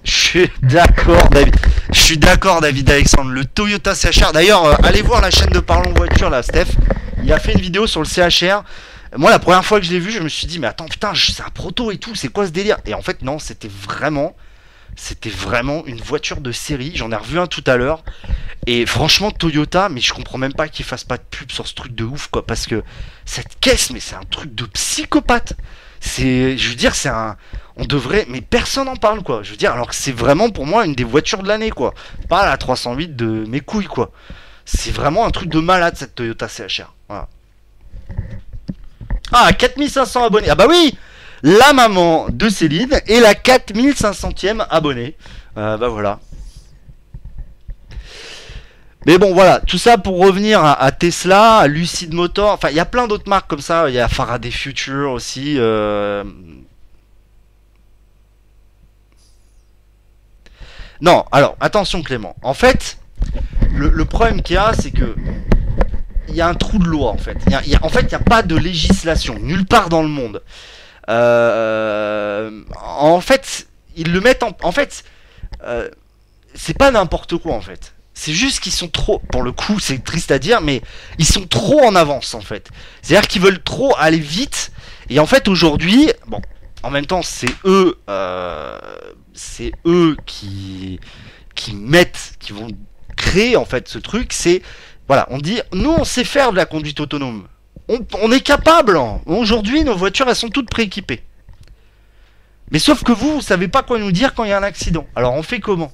[0.04, 1.56] Je suis d'accord, David.
[1.92, 3.32] Je suis d'accord, David Alexandre.
[3.32, 4.30] Le Toyota CHR.
[4.32, 6.76] D'ailleurs, euh, allez voir la chaîne de Parlons Voiture là, Steph.
[7.24, 8.62] Il a fait une vidéo sur le CHR.
[9.16, 11.10] Moi, la première fois que je l'ai vu, je me suis dit, mais attends, putain,
[11.16, 12.14] c'est un proto et tout.
[12.14, 12.76] C'est quoi ce délire?
[12.86, 14.36] Et en fait, non, c'était vraiment,
[15.00, 16.92] c'était vraiment une voiture de série.
[16.94, 18.04] J'en ai revu un tout à l'heure.
[18.66, 21.74] Et franchement, Toyota, mais je comprends même pas qu'ils fassent pas de pub sur ce
[21.74, 22.46] truc de ouf, quoi.
[22.46, 22.84] Parce que
[23.24, 25.54] cette caisse, mais c'est un truc de psychopathe.
[26.00, 27.38] C'est, je veux dire, c'est un,
[27.76, 29.42] on devrait, mais personne en parle, quoi.
[29.42, 31.94] Je veux dire, alors que c'est vraiment pour moi une des voitures de l'année, quoi.
[32.28, 34.12] Pas la 308 de mes couilles, quoi.
[34.66, 36.92] C'est vraiment un truc de malade cette Toyota CHR.
[37.08, 37.26] Voilà.
[39.32, 40.50] Ah, 4500 abonnés.
[40.50, 40.94] Ah bah oui
[41.42, 45.16] la maman de Céline et la 4500e abonnée.
[45.56, 46.20] Euh, bah voilà.
[49.06, 52.80] Mais bon, voilà, tout ça pour revenir à, Tesla, à Lucid Motor, enfin, il y
[52.80, 55.54] a plein d'autres marques comme ça, il y a Faraday Future aussi.
[55.56, 56.22] euh.
[61.00, 62.98] Non, alors, attention Clément, en fait,
[63.74, 65.14] le, problème qu'il y a, c'est que
[66.28, 67.38] il y a un trou de loi en fait.
[67.82, 70.42] En fait, il n'y a pas de législation nulle part dans le monde.
[71.10, 74.56] Euh, en fait, ils le mettent en.
[74.62, 75.04] En fait,
[75.64, 75.88] euh,
[76.54, 77.94] c'est pas n'importe quoi en fait.
[78.14, 79.20] C'est juste qu'ils sont trop.
[79.32, 80.82] Pour le coup, c'est triste à dire, mais
[81.18, 82.68] ils sont trop en avance en fait.
[83.02, 84.72] C'est-à-dire qu'ils veulent trop aller vite.
[85.08, 86.40] Et en fait, aujourd'hui, bon,
[86.82, 88.78] en même temps, c'est eux, euh,
[89.34, 91.00] c'est eux qui
[91.54, 92.68] qui mettent, qui vont
[93.16, 94.32] créer en fait ce truc.
[94.32, 94.62] C'est
[95.08, 97.48] voilà, on dit, nous on sait faire de la conduite autonome.
[98.22, 98.96] On, est capable.
[98.96, 99.20] hein.
[99.26, 101.22] Aujourd'hui, nos voitures, elles sont toutes prééquipées.
[102.70, 104.62] Mais sauf que vous, vous savez pas quoi nous dire quand il y a un
[104.62, 105.06] accident.
[105.16, 105.90] Alors on fait comment?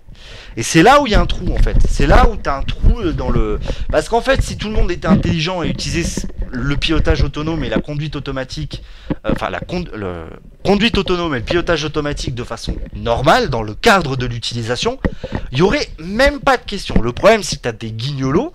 [0.58, 1.78] Et c'est là où il y a un trou en fait.
[1.88, 3.58] C'est là où tu un trou euh, dans le...
[3.90, 7.70] Parce qu'en fait, si tout le monde était intelligent et utilisait le pilotage autonome et
[7.70, 8.82] la conduite automatique,
[9.24, 9.60] euh, enfin la
[10.64, 14.98] conduite autonome et le pilotage automatique de façon normale, dans le cadre de l'utilisation,
[15.52, 17.00] il y aurait même pas de question.
[17.00, 18.52] Le problème, c'est que tu des guignolos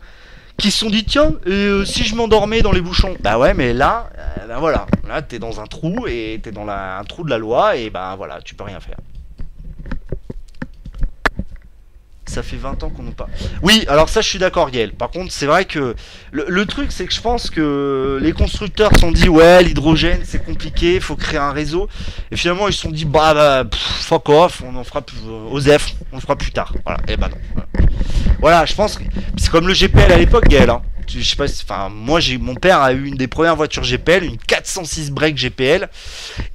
[0.62, 3.74] qui se sont dit tiens euh, si je m'endormais dans les bouchons bah ouais mais
[3.74, 7.32] là euh, bah voilà là t'es dans un trou et t'es dans un trou de
[7.32, 8.98] la loi et bah voilà tu peux rien faire
[12.28, 13.30] ça fait 20 ans qu'on nous parle.
[13.62, 14.94] Oui, alors ça je suis d'accord Gaël.
[14.94, 15.96] Par contre, c'est vrai que
[16.32, 20.42] le, truc c'est que je pense que les constructeurs se sont dit ouais, l'hydrogène c'est
[20.42, 21.90] compliqué, faut créer un réseau.
[22.32, 25.82] Et finalement ils se sont dit bah, bah fuck off, on en fera plus euh,
[26.14, 26.74] on le fera plus tard.
[26.86, 27.38] Voilà, et bah non.
[27.54, 27.90] Voilà.
[28.42, 29.04] Voilà, je pense que
[29.38, 30.70] c'est comme le GPL à l'époque Gaël.
[30.70, 30.82] Hein.
[31.08, 34.24] Je sais pas, enfin moi j'ai mon père a eu une des premières voitures GPL,
[34.24, 35.90] une 406 break GPL.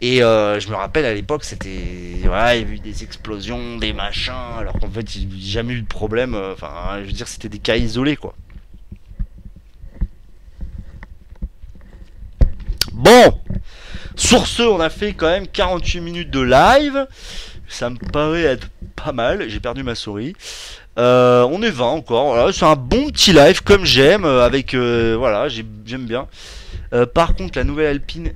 [0.01, 1.79] Et euh, je me rappelle à l'époque, c'était.
[2.25, 5.53] Voilà, il y avait eu des explosions, des machins, alors qu'en fait, il n'y a
[5.53, 6.35] jamais eu de problème.
[6.35, 8.35] euh, Enfin, je veux dire, c'était des cas isolés, quoi.
[12.93, 13.41] Bon
[14.15, 17.07] Sur ce, on a fait quand même 48 minutes de live.
[17.69, 18.69] Ça me paraît être
[19.05, 19.49] pas mal.
[19.49, 20.35] J'ai perdu ma souris.
[20.99, 22.53] Euh, on est 20 encore.
[22.55, 24.25] C'est un bon petit live comme j'aime.
[24.25, 24.75] euh, Avec.
[24.75, 26.27] euh, voilà, j'ai- j'aime bien.
[27.15, 28.33] Par contre, la nouvelle Alpine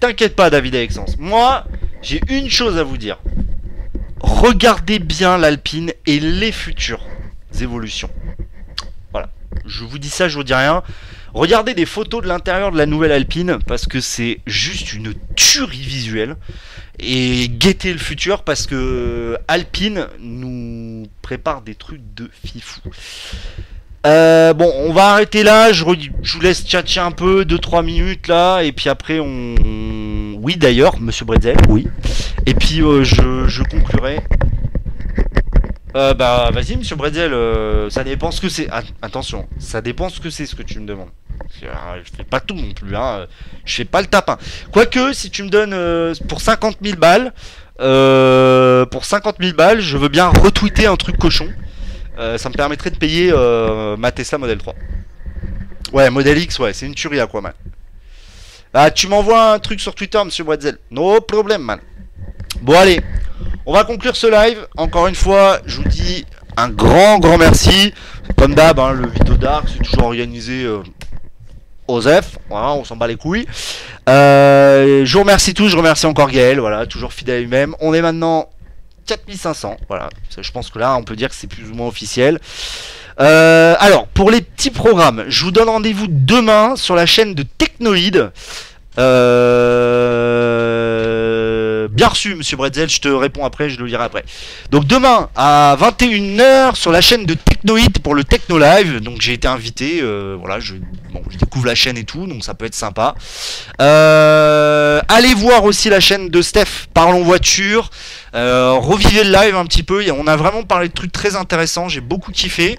[0.00, 1.12] T'inquiète pas, David Alexandre.
[1.18, 1.64] Moi,
[2.02, 3.18] j'ai une chose à vous dire.
[4.20, 7.04] Regardez bien l'Alpine et les futures
[7.60, 8.10] évolutions.
[9.12, 9.28] Voilà.
[9.64, 10.82] Je vous dis ça, je vous dis rien.
[11.34, 15.78] Regardez des photos de l'intérieur de la nouvelle Alpine parce que c'est juste une tuerie
[15.78, 16.36] visuelle.
[16.98, 22.80] Et guettez le futur parce que Alpine nous prépare des trucs de fifou.
[24.04, 25.72] Euh, bon, on va arrêter là.
[25.72, 29.54] Je, vous laisse tchatcher un peu, 2-3 minutes là, et puis après on.
[30.40, 31.86] Oui, d'ailleurs, Monsieur Bretzel, oui.
[32.46, 34.18] Et puis euh, je, je conclurai.
[35.94, 38.68] Euh, bah, vas-y, Monsieur Bretzel, euh, ça dépend ce que c'est.
[38.70, 41.10] At- attention, ça dépend ce que c'est ce que tu me demandes.
[41.64, 43.26] Euh, je fais pas tout non plus, hein.
[43.64, 44.38] Je fais pas le tapin.
[44.72, 47.32] Quoique, si tu me donnes euh, pour 50 000 balles,
[47.80, 51.48] euh, pour 50 000 balles, je veux bien retweeter un truc cochon.
[52.36, 53.32] Ça me permettrait de payer
[53.98, 54.74] ma Tesla Model 3.
[55.92, 57.52] Ouais, Model X, ouais, c'est une tuerie à quoi, man.
[58.72, 60.78] Ah, tu m'envoies un truc sur Twitter, monsieur Boitzel.
[60.90, 61.80] No problème, man.
[62.62, 63.00] Bon, allez,
[63.66, 64.68] on va conclure ce live.
[64.76, 66.24] Encore une fois, je vous dis
[66.56, 67.92] un grand, grand merci.
[68.38, 70.78] Comme d'hab, hein, le Vito Dark, c'est toujours organisé euh,
[71.88, 72.38] aux F.
[72.48, 73.48] Voilà, on s'en bat les couilles.
[74.08, 75.70] Euh, je vous remercie tous.
[75.70, 76.60] Je remercie encore Gaël.
[76.60, 77.74] Voilà, toujours fidèle à lui-même.
[77.80, 78.48] On est maintenant
[79.06, 79.78] 4500.
[79.88, 80.08] Voilà,
[80.38, 82.38] je pense que là, on peut dire que c'est plus ou moins officiel.
[83.18, 87.42] Euh, alors, pour les petits programmes, je vous donne rendez-vous demain sur la chaîne de
[87.42, 88.30] Technoïde.
[88.98, 90.42] Euh,
[91.88, 94.24] Bien reçu, monsieur Bretzel, je te réponds après, je le lirai après.
[94.70, 99.00] Donc demain à 21h sur la chaîne de Technoïde pour le Techno Live.
[99.00, 100.74] Donc j'ai été invité, euh, voilà, je,
[101.12, 103.14] bon, je découvre la chaîne et tout, donc ça peut être sympa.
[103.80, 107.90] Euh, allez voir aussi la chaîne de Steph, Parlons Voiture.
[108.34, 110.02] Euh, revivez le live un petit peu.
[110.10, 111.88] On a vraiment parlé de trucs très intéressants.
[111.88, 112.78] J'ai beaucoup kiffé.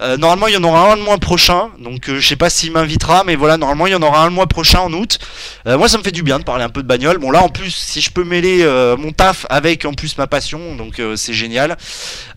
[0.00, 1.70] Euh, normalement, il y en aura un le mois prochain.
[1.78, 4.26] Donc, euh, je sais pas s'il m'invitera, mais voilà, normalement, il y en aura un
[4.26, 5.18] le mois prochain en août.
[5.66, 7.18] Euh, moi, ça me fait du bien de parler un peu de bagnole.
[7.18, 10.26] Bon, là, en plus, si je peux mêler euh, mon taf avec en plus ma
[10.26, 11.76] passion, donc euh, c'est génial.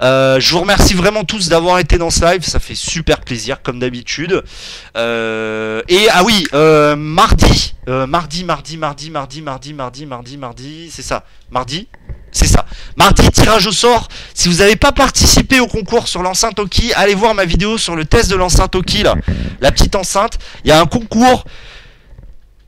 [0.02, 2.44] Je vous remercie vraiment tous d'avoir été dans ce live.
[2.44, 4.44] Ça fait super plaisir, comme d'habitude.
[5.38, 10.90] Euh, et ah oui, euh, mardi, euh, mardi, mardi, mardi, mardi, mardi, mardi, mardi, mardi,
[10.92, 11.88] c'est ça, mardi.
[12.32, 12.66] C'est ça.
[12.98, 14.10] Mardi, tirage au sort.
[14.34, 17.96] Si vous n'avez pas participé au concours sur l'enceinte Oki, allez voir ma vidéo sur
[17.96, 19.16] le test de l'enceinte Oki, là.
[19.62, 20.38] La petite enceinte.
[20.64, 21.46] Il y a un concours.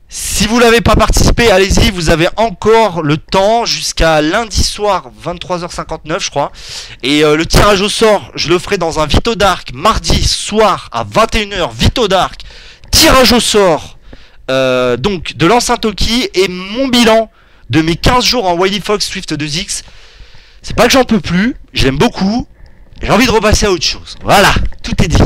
[0.08, 6.18] Si vous l'avez pas participé, allez-y, vous avez encore le temps jusqu'à lundi soir 23h59
[6.18, 6.50] je crois.
[7.04, 11.04] Et le tirage au sort, je le ferai dans un Vito Dark mardi soir à
[11.04, 12.40] 21h Vito Dark.
[13.00, 13.96] Tirage au sort
[14.50, 17.30] euh, donc de l'enceinte Toki et mon bilan
[17.70, 19.84] de mes 15 jours en Wiley Fox Swift 2X.
[20.60, 22.46] C'est pas que j'en peux plus, je l'aime beaucoup,
[23.00, 24.16] j'ai envie de repasser à autre chose.
[24.22, 25.22] Voilà, tout est dit.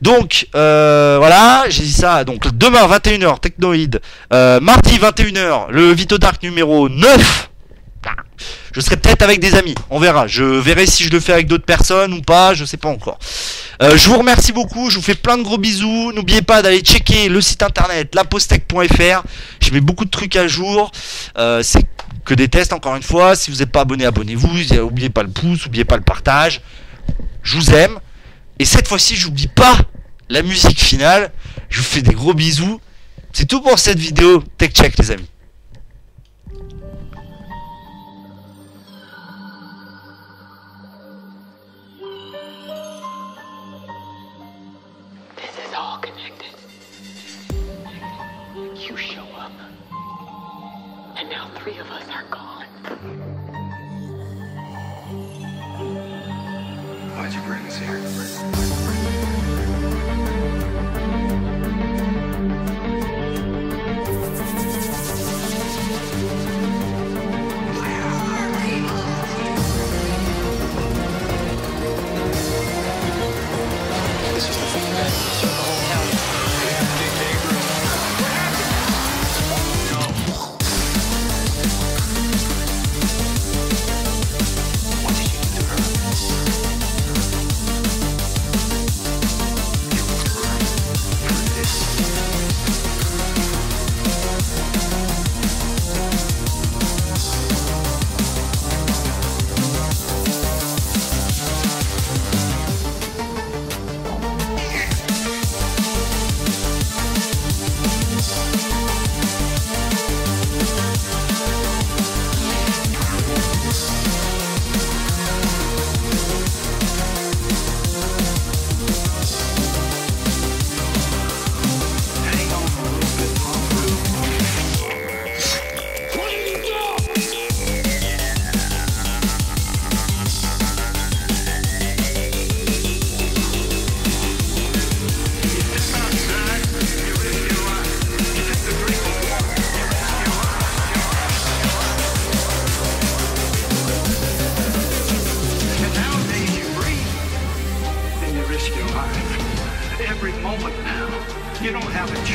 [0.00, 2.24] Donc euh, voilà, j'ai dit ça.
[2.24, 4.00] Donc demain 21h Technoid,
[4.32, 7.50] euh, mardi 21h le Vito Dark numéro 9.
[8.72, 10.26] Je serai peut-être avec des amis, on verra.
[10.26, 13.18] Je verrai si je le fais avec d'autres personnes ou pas, je sais pas encore.
[13.82, 16.12] Euh, je vous remercie beaucoup, je vous fais plein de gros bisous.
[16.12, 19.22] N'oubliez pas d'aller checker le site internet lapostec.fr.
[19.60, 20.90] Je mets beaucoup de trucs à jour.
[21.36, 21.84] Euh, c'est
[22.24, 23.36] que des tests encore une fois.
[23.36, 24.74] Si vous n'êtes pas abonné, abonnez-vous.
[24.74, 26.62] N'oubliez pas le pouce, n'oubliez pas le partage.
[27.42, 27.98] Je vous aime.
[28.58, 29.76] Et cette fois-ci, j'oublie pas
[30.30, 31.30] la musique finale.
[31.68, 32.80] Je vous fais des gros bisous.
[33.32, 34.42] C'est tout pour cette vidéo.
[34.56, 35.28] Tech check les amis.
[51.62, 52.66] Three of us are gone.
[57.14, 58.71] Why'd you bring us here?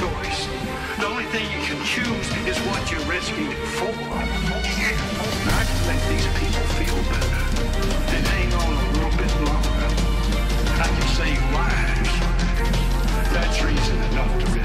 [0.08, 0.48] choice.
[1.00, 3.92] The only thing you can choose is what you're risking it for.
[3.92, 7.42] I can make these people feel better,
[8.16, 9.90] and hang on a little bit longer.
[10.80, 12.14] I can save lives.
[13.34, 14.57] That's reason enough to